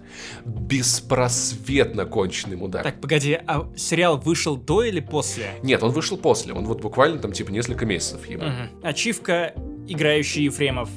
[1.54, 2.84] Беспросветно конченый мудак.
[2.84, 5.51] Так, погоди, а сериал вышел до или после?
[5.64, 6.54] Нет, он вышел после.
[6.54, 8.43] Он вот буквально там типа несколько месяцев ему.
[8.43, 8.88] Угу.
[8.88, 9.54] Ачивка,
[9.88, 10.89] играющий Ефремов.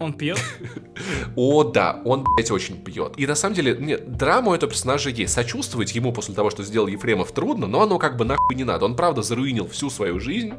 [0.00, 0.38] Он пьет?
[1.36, 3.12] О, да, он, блядь, очень пьет.
[3.18, 5.34] И на самом деле, нет, драму этого персонажа есть.
[5.34, 8.86] Сочувствовать ему после того, что сделал Ефремов, трудно, но оно как бы нахуй не надо.
[8.86, 10.54] Он, правда, заруинил всю свою жизнь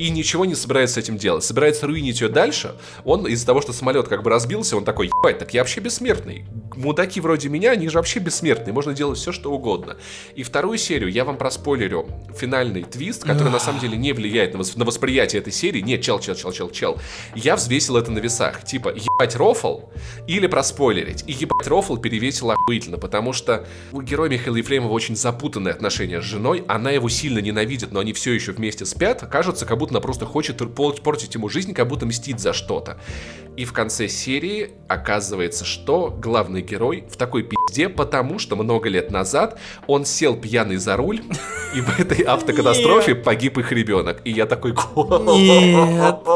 [0.00, 1.44] и ничего не собирается с этим делать.
[1.44, 2.74] Собирается руинить ее дальше.
[3.04, 6.44] Он из-за того, что самолет как бы разбился, он такой, ебать, так я вообще бессмертный.
[6.74, 8.74] Мудаки вроде меня, они же вообще бессмертные.
[8.74, 9.96] Можно делать все, что угодно.
[10.34, 12.08] И вторую серию я вам проспойлерю.
[12.36, 15.80] Финальный твист, который на самом деле не влияет на, восприятие этой серии.
[15.80, 16.98] Нет, чел, чел, чел, чел, чел.
[17.36, 19.80] Я взвесил это на весах типа ебать рофл
[20.26, 21.24] или проспойлерить.
[21.26, 26.24] И ебать рофл перевесил охуительно, потому что у героя Михаила Ефремова очень запутанные отношения с
[26.24, 30.00] женой, она его сильно ненавидит, но они все еще вместе спят, кажется, как будто она
[30.00, 30.62] просто хочет
[31.02, 32.98] портить ему жизнь, как будто мстит за что-то.
[33.54, 39.10] И в конце серии оказывается, что главный герой в такой пизде, потому что много лет
[39.10, 41.20] назад он сел пьяный за руль,
[41.74, 44.22] и в этой автокатастрофе погиб их ребенок.
[44.24, 44.72] И я такой...
[45.36, 46.26] Нет,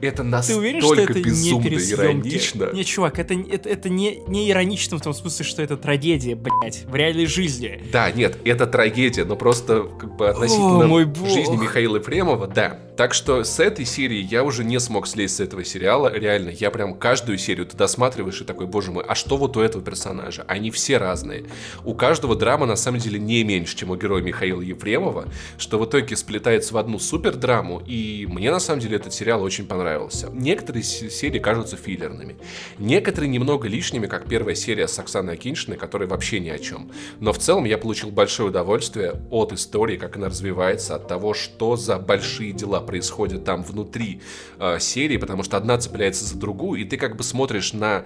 [0.00, 2.70] Это настолько безумно иронично.
[2.72, 7.82] Не, чувак, это, не, иронично в том смысле, что это трагедия, блядь, в реальной жизни.
[7.92, 10.88] Да, нет, это трагедия, но просто как бы относительно
[11.28, 12.78] жизни Михаила Ефремова, да.
[12.96, 16.12] Так что с этой серии я уже не смог слезть с этого сериала.
[16.12, 19.60] Реально, я прям каждую серию ты досматриваешь и такой, боже мой, а что вот у
[19.60, 20.44] этого персонажа?
[20.46, 21.44] Они все разные.
[21.84, 25.86] У каждого драма на самом деле не меньше, чем у героя Михаила Ефремова, что в
[25.86, 26.14] итоге
[26.50, 27.80] сплетается в одну супер драму.
[27.86, 30.30] И мне на самом деле этот сериал очень понравился.
[30.32, 32.36] Некоторые серии кажутся филлерными.
[32.78, 36.90] Некоторые немного лишними, как первая серия с Оксаной Акиншиной, которая вообще ни о чем.
[37.20, 41.76] Но в целом я получил большое удовольствие от истории, как она развивается, от того, что
[41.76, 44.20] за большие дела происходит там внутри
[44.58, 48.04] э, серии, потому что одна цепляется за другую, и ты как бы смотришь на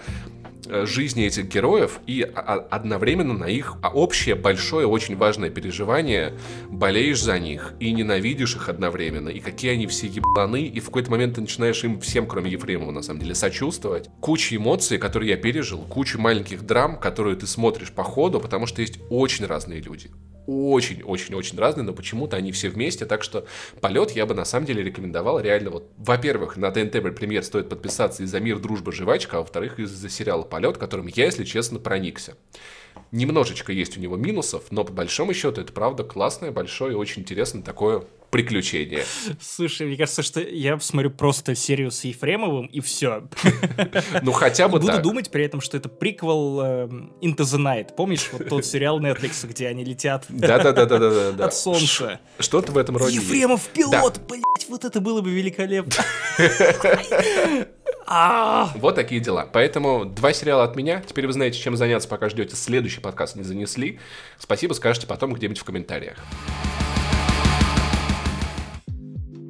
[0.71, 6.35] жизни этих героев и одновременно на их общее большое очень важное переживание.
[6.69, 9.29] Болеешь за них и ненавидишь их одновременно.
[9.29, 12.91] И какие они все ебаны и в какой-то момент ты начинаешь им всем кроме Ефремова
[12.91, 14.09] на самом деле сочувствовать.
[14.21, 18.83] Куча эмоций которые я пережил куча маленьких драм которые ты смотришь по ходу потому что
[18.83, 20.11] есть очень разные люди
[20.47, 23.47] очень-очень-очень разные, но почему-то они все вместе, так что
[23.81, 28.23] полет я бы на самом деле рекомендовал реально вот, во-первых, на ТНТ премьер стоит подписаться
[28.23, 32.37] из-за мир, дружба, жвачка, а во-вторых, из-за сериала «Полет», которым я, если честно, проникся.
[33.11, 37.63] Немножечко есть у него минусов, но по большому счету это правда классное, большое, очень интересное
[37.63, 39.05] такое приключение.
[39.41, 43.29] Слушай, мне кажется, что я посмотрю просто серию с Ефремовым, и все.
[44.23, 46.87] Ну, хотя бы Буду думать при этом, что это приквел э,
[47.23, 47.95] Into the Night.
[47.95, 51.45] Помнишь, вот тот сериал Netflix, где они летят Да-да-да-да-да.
[51.45, 52.19] от солнца.
[52.41, 56.05] Что-то в этом роде Ефремов пилот, блять, вот это было бы великолепно.
[58.07, 58.71] А.
[58.75, 59.49] Вот такие дела.
[59.51, 61.03] Поэтому два сериала от меня.
[61.07, 63.99] Теперь вы знаете, чем заняться, пока ждете следующий подкаст не занесли.
[64.39, 66.19] Спасибо, скажете потом где-нибудь в комментариях.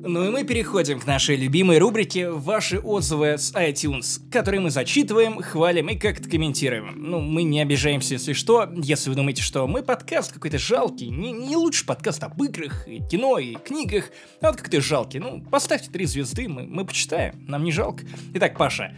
[0.07, 5.41] Ну и мы переходим к нашей любимой рубрике «Ваши отзывы с iTunes», которые мы зачитываем,
[5.41, 6.93] хвалим и как-то комментируем.
[6.95, 8.71] Ну, мы не обижаемся, если что.
[8.77, 13.01] Если вы думаете, что мы подкаст какой-то жалкий, не, не лучший подкаст об играх, и
[13.01, 14.11] кино и книгах,
[14.43, 18.05] а вот как-то жалкий, ну, поставьте три звезды, мы, мы почитаем, нам не жалко.
[18.35, 18.95] Итак, Паша,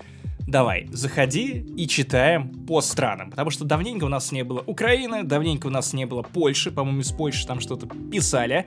[0.47, 5.67] давай, заходи и читаем по странам, потому что давненько у нас не было Украины, давненько
[5.67, 8.67] у нас не было Польши, по-моему, из Польши там что-то писали,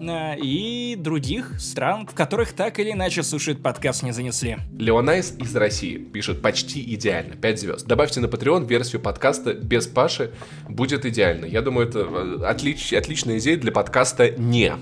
[0.00, 4.58] э, и других стран, в которых так или иначе слушают подкаст не занесли.
[4.78, 7.86] Леонайс из России пишет почти идеально, 5 звезд.
[7.86, 10.32] Добавьте на Patreon версию подкаста без Паши,
[10.68, 11.44] будет идеально.
[11.44, 14.74] Я думаю, это э, отлич, отличная идея для подкаста «Не».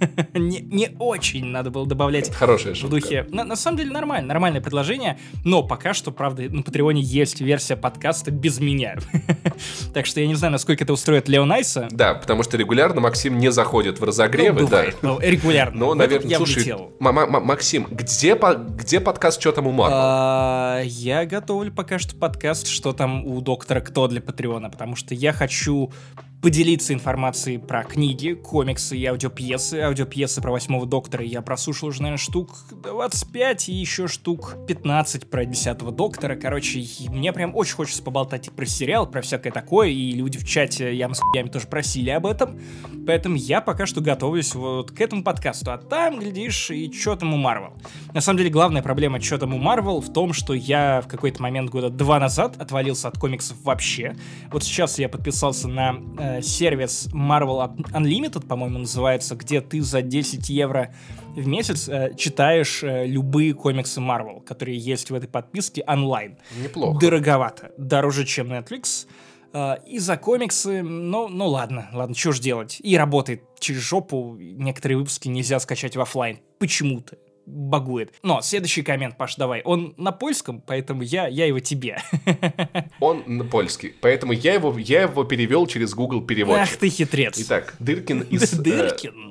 [0.34, 2.86] не, не очень надо было добавлять Хорошая шутка.
[2.86, 3.26] в духе.
[3.30, 7.76] На, на самом деле нормально, нормальное предложение, но пока что, правда, на Патреоне есть версия
[7.76, 8.96] подкаста без меня.
[9.94, 11.88] так что я не знаю, насколько это устроит Лео Найса.
[11.90, 14.60] Да, потому что регулярно Максим не заходит в разогревы.
[14.60, 15.08] Ну, бывает, да.
[15.08, 15.78] ну, регулярно.
[15.78, 18.38] Ну, наверное, слушай, Максим, где,
[18.76, 19.96] где подкаст «Что там у Марвел»?
[20.00, 25.14] А, я готовлю пока что подкаст «Что там у доктора Кто» для Патреона, потому что
[25.14, 25.92] я хочу
[26.40, 29.80] поделиться информацией про книги, комиксы и аудиопьесы.
[29.90, 35.44] Аудиопьесы про Восьмого Доктора я прослушал уже, наверное, штук 25 и еще штук 15 про
[35.44, 36.36] Десятого Доктора.
[36.36, 40.94] Короче, мне прям очень хочется поболтать про сериал, про всякое такое, и люди в чате
[40.94, 42.60] я с хуями тоже просили об этом.
[43.06, 45.72] Поэтому я пока что готовлюсь вот к этому подкасту.
[45.72, 47.72] А там, глядишь, и что там у Марвел.
[48.14, 51.42] На самом деле, главная проблема что там у Марвел в том, что я в какой-то
[51.42, 54.14] момент года два назад отвалился от комиксов вообще.
[54.52, 60.48] Вот сейчас я подписался на Э, сервис Marvel Unlimited, по-моему, называется, где ты за 10
[60.48, 60.94] евро
[61.34, 66.38] в месяц э, читаешь э, любые комиксы Marvel, которые есть в этой подписке онлайн.
[66.62, 66.98] Неплохо.
[66.98, 67.72] Дороговато.
[67.78, 69.06] Дороже, чем Netflix.
[69.52, 72.78] Э, и за комиксы, ну, ну ладно, ладно, что ж делать.
[72.82, 74.36] И работает через жопу.
[74.38, 76.38] Некоторые выпуски нельзя скачать в офлайн.
[76.58, 77.16] Почему-то
[77.50, 78.14] багует.
[78.22, 79.62] Но следующий коммент, Паш, давай.
[79.64, 81.98] Он на польском, поэтому я, я его тебе.
[83.00, 86.74] Он на польский, поэтому я его, я его перевел через Google переводчик.
[86.74, 87.38] Ах ты хитрец.
[87.40, 88.50] Итак, Дыркин из...
[88.58, 89.29] Дыркин.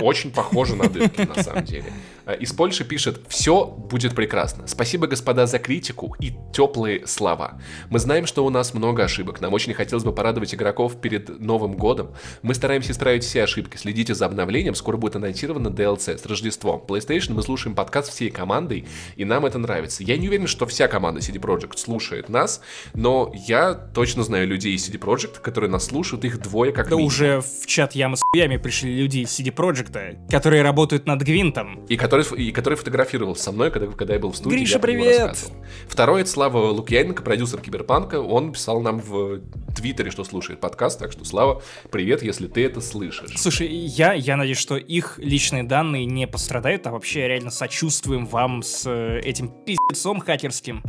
[0.00, 1.92] Очень похоже на Дыркин, на самом деле.
[2.26, 4.66] Э, из Польши пишет «Все будет прекрасно.
[4.66, 7.60] Спасибо, господа, за критику и теплые слова.
[7.90, 9.40] Мы знаем, что у нас много ошибок.
[9.40, 12.12] Нам очень хотелось бы порадовать игроков перед Новым годом.
[12.42, 13.76] Мы стараемся исправить все ошибки.
[13.76, 14.74] Следите за обновлением.
[14.74, 16.84] Скоро будет анонсировано DLC с Рождеством.
[16.86, 20.02] PlayStation мы слушаем подкаст всей командой, и нам это нравится.
[20.02, 22.60] Я не уверен, что вся команда CD Projekt слушает нас,
[22.94, 26.90] но я точно знаю людей из CD Projekt, которые нас слушают, их двое как Да
[26.96, 27.06] минимум.
[27.08, 31.84] уже в чат Ямы с хуями пришли люди из CD Projekt, которые работают над Гвинтом.
[31.86, 34.56] И который, и который фотографировался со мной, когда, когда я был в студии.
[34.56, 35.20] Гриша, я привет!
[35.28, 35.64] рассказывал.
[35.88, 38.20] Второй, это Слава Лукьяненко, продюсер Киберпанка.
[38.20, 39.40] Он писал нам в
[39.74, 43.38] Твиттере, что слушает подкаст, так что, Слава, привет, если ты это слышишь.
[43.38, 48.62] Слушай, я, я надеюсь, что их личные данные не пострадают, а вообще реально сочувствуем вам
[48.62, 50.82] с э, этим пиздецом хакерским.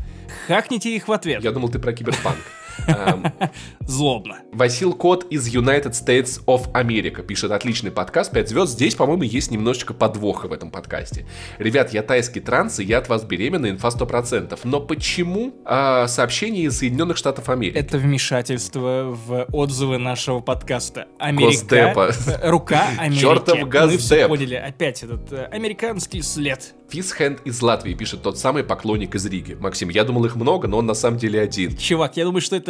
[0.48, 1.42] Хакните их в ответ.
[1.42, 2.40] Я думал, ты про Киберпанк.
[2.88, 3.26] Эм,
[3.86, 4.38] Злобно.
[4.52, 8.74] Васил Кот из United States of America пишет отличный подкаст, 5 звезд.
[8.74, 11.26] Здесь, по-моему, есть немножечко подвоха в этом подкасте.
[11.58, 14.58] Ребят, я тайский транс, и я от вас беременна, инфа 100%.
[14.64, 17.76] Но почему а, сообщение из Соединенных Штатов Америки?
[17.78, 21.08] Это вмешательство в отзывы нашего подкаста.
[21.20, 21.52] Америка.
[21.54, 22.12] Госдепа.
[22.28, 23.22] э, Рука Америки.
[23.22, 24.00] Чёртов Мы Госдеп.
[24.00, 24.56] все поняли.
[24.56, 26.74] Опять этот э, американский след.
[26.90, 29.56] Фисхенд из Латвии пишет тот самый поклонник из Риги.
[29.60, 31.76] Максим, я думал их много, но он на самом деле один.
[31.76, 32.63] Чувак, я думаю, что это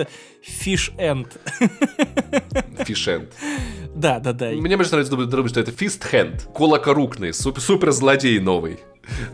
[0.43, 1.27] Fish End.
[2.85, 3.33] Fishend.
[3.95, 4.51] Да, да, да.
[4.51, 6.43] Мне больше нравится думать, что это Fisthand.
[6.53, 8.79] Кулакорукный, суп- супер злодей новый.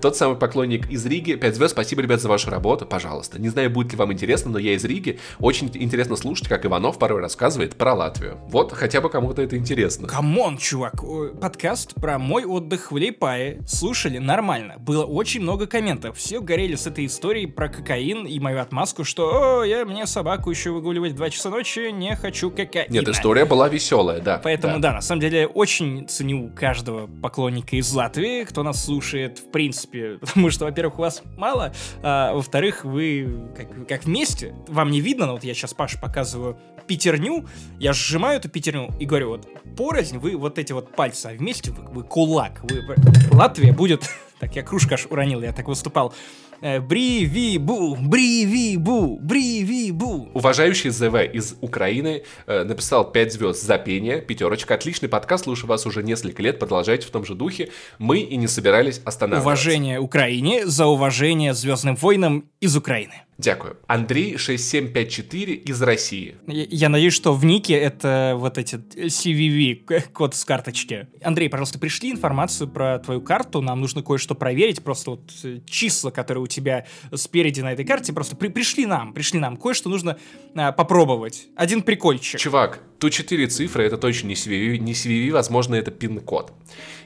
[0.02, 1.36] Тот самый поклонник из Риги.
[1.36, 3.40] 5 звезд, спасибо, ребят, за вашу работу, пожалуйста.
[3.40, 5.20] Не знаю, будет ли вам интересно, но я из Риги.
[5.40, 8.38] Очень интересно слушать, как Иванов порой рассказывает про Латвию.
[8.48, 10.08] Вот, хотя бы кому-то это интересно.
[10.08, 10.96] Come on, чувак,
[11.40, 14.76] подкаст про мой отдых в Лиепае слушали нормально.
[14.80, 16.18] Было очень много комментов.
[16.18, 20.50] Все горели с этой историей про кокаин и мою отмазку, что «О, я мне собаку
[20.50, 22.92] еще выгуливать в 2 часа ночи, не хочу кокаина».
[22.92, 24.40] Нет, история была веселая, да.
[24.44, 24.94] Поэтому, да.
[24.94, 30.50] на самом деле, очень ценю каждого поклонника из Латвии, кто нас слушает, в принципе, потому
[30.52, 35.34] что, во-первых, у вас мало, а во-вторых, вы как, как вместе, вам не видно, но
[35.34, 36.58] вот я сейчас Паше показываю
[36.88, 37.46] пятерню,
[37.78, 41.72] я сжимаю эту пятерню и говорю, вот порознь вы вот эти вот пальцы, а вместе
[41.72, 42.86] вы, вы кулак, вы,
[43.34, 46.14] Латвия будет, так, я кружка аж уронил, я так выступал,
[46.62, 50.30] Бри-ви-бу, бри-ви-бу, бри-ви-бу.
[50.34, 54.76] Уважающий ЗВ из Украины э, написал 5 звезд за пение, пятерочка.
[54.76, 57.70] Отличный подкаст, слушаю вас уже несколько лет, продолжайте в том же духе.
[57.98, 59.48] Мы и не собирались останавливаться.
[59.48, 63.24] Уважение Украине за уважение Звездным войнам из Украины.
[63.40, 63.78] Дякую.
[63.88, 66.36] Андрей 6754 из России.
[66.46, 71.08] Я, я надеюсь, что в нике это вот эти CVV, код с карточки.
[71.24, 76.12] Андрей, пожалуйста, пришли информацию про твою карту, нам нужно кое-что проверить, просто вот э, числа,
[76.12, 80.18] которые у тебя спереди на этой карте, просто при- пришли нам, пришли нам, кое-что нужно
[80.56, 81.48] а, попробовать.
[81.56, 82.42] Один прикольчик.
[82.42, 86.52] Чувак, тут 4 цифры, это точно не CVV, не CVV, возможно, это пин-код.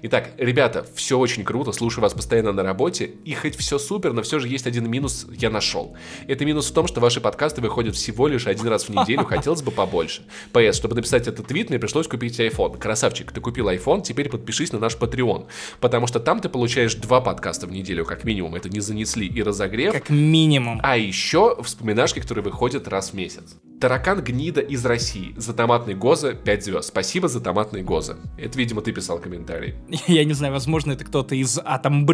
[0.02, 4.22] Итак, ребята, все очень круто, слушаю вас постоянно на работе, и хоть все супер, но
[4.22, 5.96] все же есть один минус, я нашел.
[6.28, 9.62] Это минус в том, что ваши подкасты выходят всего лишь один раз в неделю, хотелось
[9.62, 10.24] бы побольше.
[10.54, 12.78] PS, чтобы написать этот твит, мне пришлось купить iPhone.
[12.78, 15.48] Красавчик, ты купил iPhone, теперь подпишись на наш Patreon,
[15.80, 19.42] потому что там ты получаешь два подкаста в неделю, как минимум, это не занесли и
[19.44, 20.80] разогрев, Как минимум.
[20.84, 23.56] а еще вспоминашки, которые выходят раз в месяц.
[23.80, 25.34] Таракан Гнида из России.
[25.36, 26.88] За томатный гоза 5 звезд.
[26.88, 28.16] Спасибо за томатный гоза.
[28.38, 29.76] Это, видимо, ты писал комментарий.
[30.08, 32.06] Я не знаю, возможно, это кто-то из Атом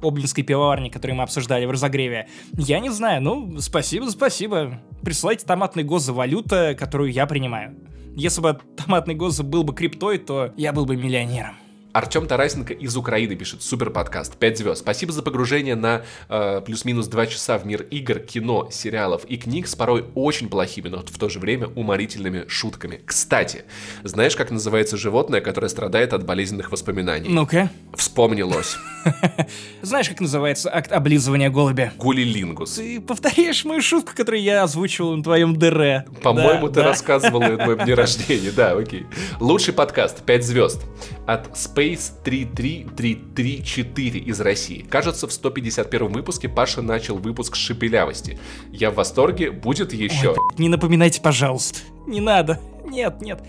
[0.00, 2.28] Брю, облинской пивоварни, который мы обсуждали в разогреве.
[2.54, 4.80] Я не знаю, ну, спасибо, спасибо.
[5.02, 7.76] Присылайте томатный гос за валюта, которую я принимаю.
[8.14, 11.56] Если бы томатный гос был бы криптой, то я был бы миллионером.
[11.98, 14.80] Артем Тарасенко из Украины пишет супер подкаст, 5 звезд.
[14.82, 19.66] Спасибо за погружение на э, плюс-минус 2 часа в мир игр, кино, сериалов и книг
[19.66, 23.00] с порой очень плохими, но в то же время уморительными шутками.
[23.04, 23.64] Кстати,
[24.04, 27.30] знаешь, как называется животное, которое страдает от болезненных воспоминаний?
[27.30, 27.68] Ну-ка.
[27.94, 28.76] Вспомнилось.
[29.82, 31.92] Знаешь, как называется акт облизывания голубя?
[31.96, 32.74] Гулилингус.
[32.74, 36.04] Ты повторяешь мою шутку, которую я озвучивал на твоем ДР.
[36.22, 38.52] По-моему, ты рассказывал на моем дне рождения.
[38.52, 39.04] Да, окей.
[39.40, 40.80] Лучший подкаст 5 звезд
[41.28, 44.86] от Space 33334 из России.
[44.88, 48.38] Кажется, в 151 выпуске Паша начал выпуск шепелявости.
[48.72, 50.30] Я в восторге, будет еще.
[50.30, 51.80] Ой, не напоминайте, пожалуйста.
[52.06, 52.58] Не надо.
[52.86, 53.42] Нет, нет.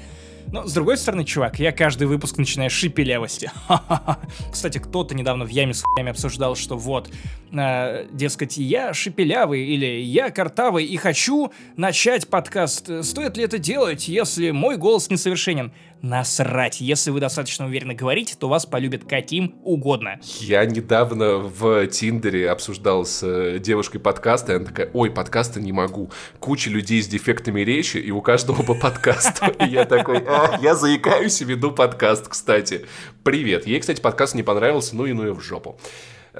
[0.51, 3.51] Но, с другой стороны, чувак, я каждый выпуск начинаю шипелявости.
[4.51, 7.09] Кстати, кто-то недавно в яме с хуями обсуждал, что вот,
[7.51, 13.05] э, дескать, я шипелявый или я картавый и хочу начать подкаст.
[13.05, 15.71] Стоит ли это делать, если мой голос несовершенен?
[16.01, 16.79] Насрать.
[16.79, 20.19] Если вы достаточно уверенно говорите, то вас полюбят каким угодно.
[20.39, 25.71] Я недавно в Тиндере обсуждал с э, девушкой подкасты, и она такая, ой, подкасты не
[25.71, 26.11] могу.
[26.39, 29.45] Куча людей с дефектами речи, и у каждого по подкасту.
[29.59, 30.23] И я такой,
[30.61, 32.85] Я заикаюсь и веду подкаст, кстати.
[33.23, 33.67] Привет.
[33.67, 35.77] Ей, кстати, подкаст не понравился, ну и ну и в жопу.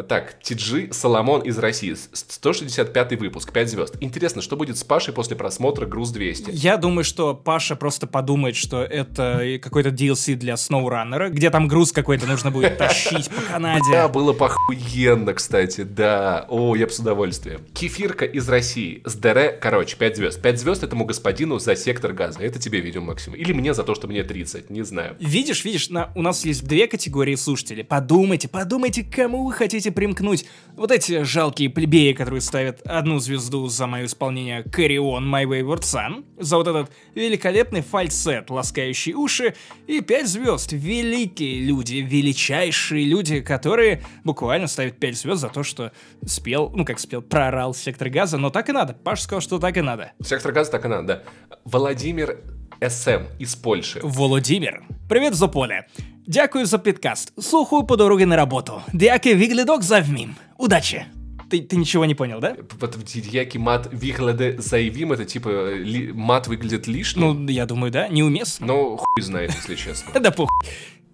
[0.08, 1.96] Так, Тиджи Соломон из России.
[2.14, 3.98] 165 выпуск, 5 звезд.
[4.02, 6.52] Интересно, что будет с Пашей после просмотра «Груз 200»?
[6.52, 11.92] Я думаю, что Паша просто подумает, что это какой-то DLC для SnowRunner, где там груз
[11.92, 13.84] какой-то нужно будет тащить по Канаде.
[13.92, 16.46] Да, было похуенно, кстати, да.
[16.50, 17.62] О, я бы с удовольствием.
[17.74, 19.02] Кефирка из России.
[19.06, 20.42] С ДР, короче, 5 звезд.
[20.42, 22.40] 5 звезд этому господину за сектор газа.
[22.42, 23.34] Это тебе видео, Максим.
[23.34, 25.16] Или мне за то, что мне 30, не знаю.
[25.20, 27.84] Видишь, видишь, на, у нас есть две категории слушателей.
[27.84, 33.68] Подумайте, подумайте, кому вы хотите хотите примкнуть, вот эти жалкие плебеи, которые ставят одну звезду
[33.68, 39.56] за мое исполнение Carry On My Wayward Son, за вот этот великолепный фальцет, ласкающий уши,
[39.88, 45.94] и пять звезд, великие люди, величайшие люди, которые буквально ставят пять звезд за то, что
[46.26, 48.94] спел, ну как спел, прорал сектор газа, но так и надо.
[48.94, 50.12] Паш сказал, что так и надо.
[50.22, 51.24] Сектор газа так и надо, да.
[51.64, 52.42] Владимир
[52.86, 54.02] СМ из Польши.
[54.04, 54.84] Володимир.
[55.08, 55.88] Привет з Ополя.
[56.32, 57.42] Дякую за підкаст.
[57.42, 58.82] Слухаю по дороге на работу.
[58.94, 60.36] Дякую виглядок завмим.
[60.58, 61.06] Удачи.
[61.50, 62.56] Ты, ты ничего не понял, да?
[62.80, 67.46] Вот дьяки мат выгляды заявим, это типа ли, мат выглядит лишним?
[67.46, 68.68] Ну, я думаю, да, неуместно.
[68.68, 70.12] Ну, хуй знает, если честно.
[70.22, 70.70] Да похуй.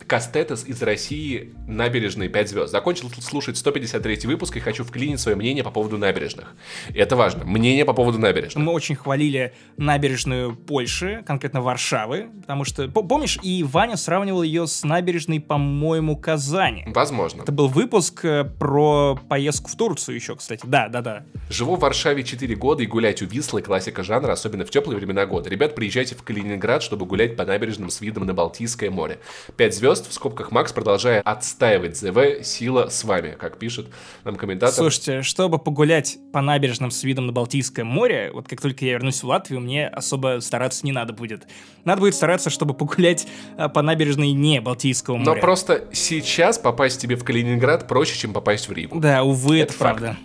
[0.08, 2.72] Кастетес из России, набережные 5 звезд.
[2.72, 6.54] Закончил слушать 153 выпуск и хочу вклинить свое мнение по поводу набережных.
[6.94, 7.44] И это важно.
[7.44, 8.64] Мнение по поводу набережных.
[8.64, 14.84] Мы очень хвалили набережную Польши, конкретно Варшавы, потому что, помнишь, и Ваня сравнивал ее с
[14.84, 16.84] набережной, по-моему, Казани.
[16.88, 17.42] Возможно.
[17.42, 20.62] Это был выпуск э, про поездку в Турцию еще, кстати.
[20.66, 21.24] Да, да, да.
[21.50, 25.26] Живу в Варшаве 4 года и гулять у Вислы классика жанра, особенно в теплые времена
[25.26, 25.50] года.
[25.50, 29.20] Ребят, приезжайте в Калининград, чтобы гулять по набережным с видом на Балтийское море.
[29.58, 33.88] 5 звезд звезд, в скобках Макс, продолжая отстаивать ЗВ, сила с вами, как пишет
[34.24, 34.76] нам комментатор.
[34.76, 39.24] Слушайте, чтобы погулять по набережным с видом на Балтийское море, вот как только я вернусь
[39.24, 41.48] в Латвию, мне особо стараться не надо будет.
[41.84, 43.28] Надо будет стараться, чтобы погулять
[43.58, 45.36] а, по набережной не Балтийского моря.
[45.36, 49.00] Но просто сейчас попасть тебе в Калининград проще, чем попасть в Ригу.
[49.00, 50.08] Да, увы, это, это правда.
[50.08, 50.20] Факт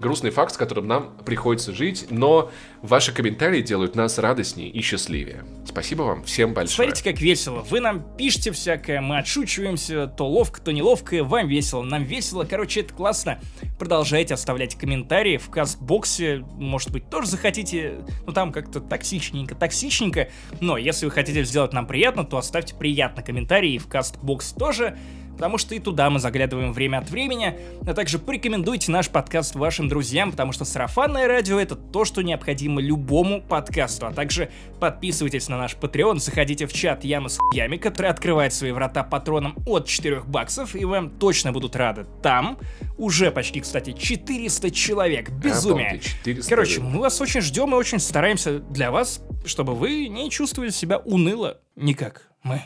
[0.00, 2.50] грустный факт, с которым нам приходится жить, но
[2.82, 5.44] ваши комментарии делают нас радостнее и счастливее.
[5.76, 6.88] Спасибо вам всем большое.
[6.88, 7.60] Смотрите, как весело.
[7.60, 12.44] Вы нам пишете всякое, мы отшучиваемся, то ловко, то неловко, вам весело, нам весело.
[12.44, 13.40] Короче, это классно.
[13.78, 17.96] Продолжайте оставлять комментарии в кастбоксе, может быть, тоже захотите,
[18.26, 20.30] ну там как-то токсичненько, токсичненько,
[20.62, 24.96] но если вы хотите сделать нам приятно, то оставьте приятно комментарии в кастбокс тоже
[25.36, 29.88] потому что и туда мы заглядываем время от времени, а также порекомендуйте наш подкаст вашим
[29.88, 34.50] друзьям, потому что сарафанное радио это то, что необходимо любому подкасту, а также
[34.80, 39.54] подписывайтесь на наш Patreon, заходите в чат Ямы с хуями, который открывает свои врата патронам
[39.66, 42.06] от 4 баксов, и вам точно будут рады.
[42.22, 42.58] Там
[42.96, 45.30] уже почти, кстати, 400 человек.
[45.30, 45.88] Безумие.
[45.88, 50.30] Обалдеть, 400 Короче, мы вас очень ждем и очень стараемся для вас, чтобы вы не
[50.30, 52.62] чувствовали себя уныло никак мы.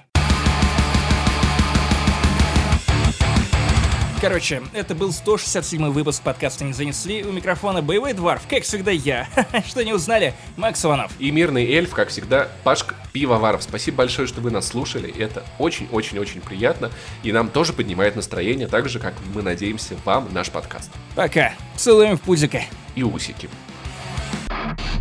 [4.20, 7.24] Короче, это был 167 выпуск подкаста «Не занесли».
[7.24, 9.26] У микрофона боевой дворф, как всегда я.
[9.66, 10.34] Что не узнали?
[10.58, 11.10] Макс Иванов.
[11.18, 13.62] И мирный эльф, как всегда, Пашка Пивоваров.
[13.62, 15.10] Спасибо большое, что вы нас слушали.
[15.18, 16.90] Это очень-очень-очень приятно.
[17.22, 20.90] И нам тоже поднимает настроение, так же, как мы надеемся вам наш подкаст.
[21.14, 21.54] Пока.
[21.76, 22.60] Целуем в пузико.
[22.96, 23.48] И усики.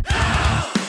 [0.08, 0.80] Oh!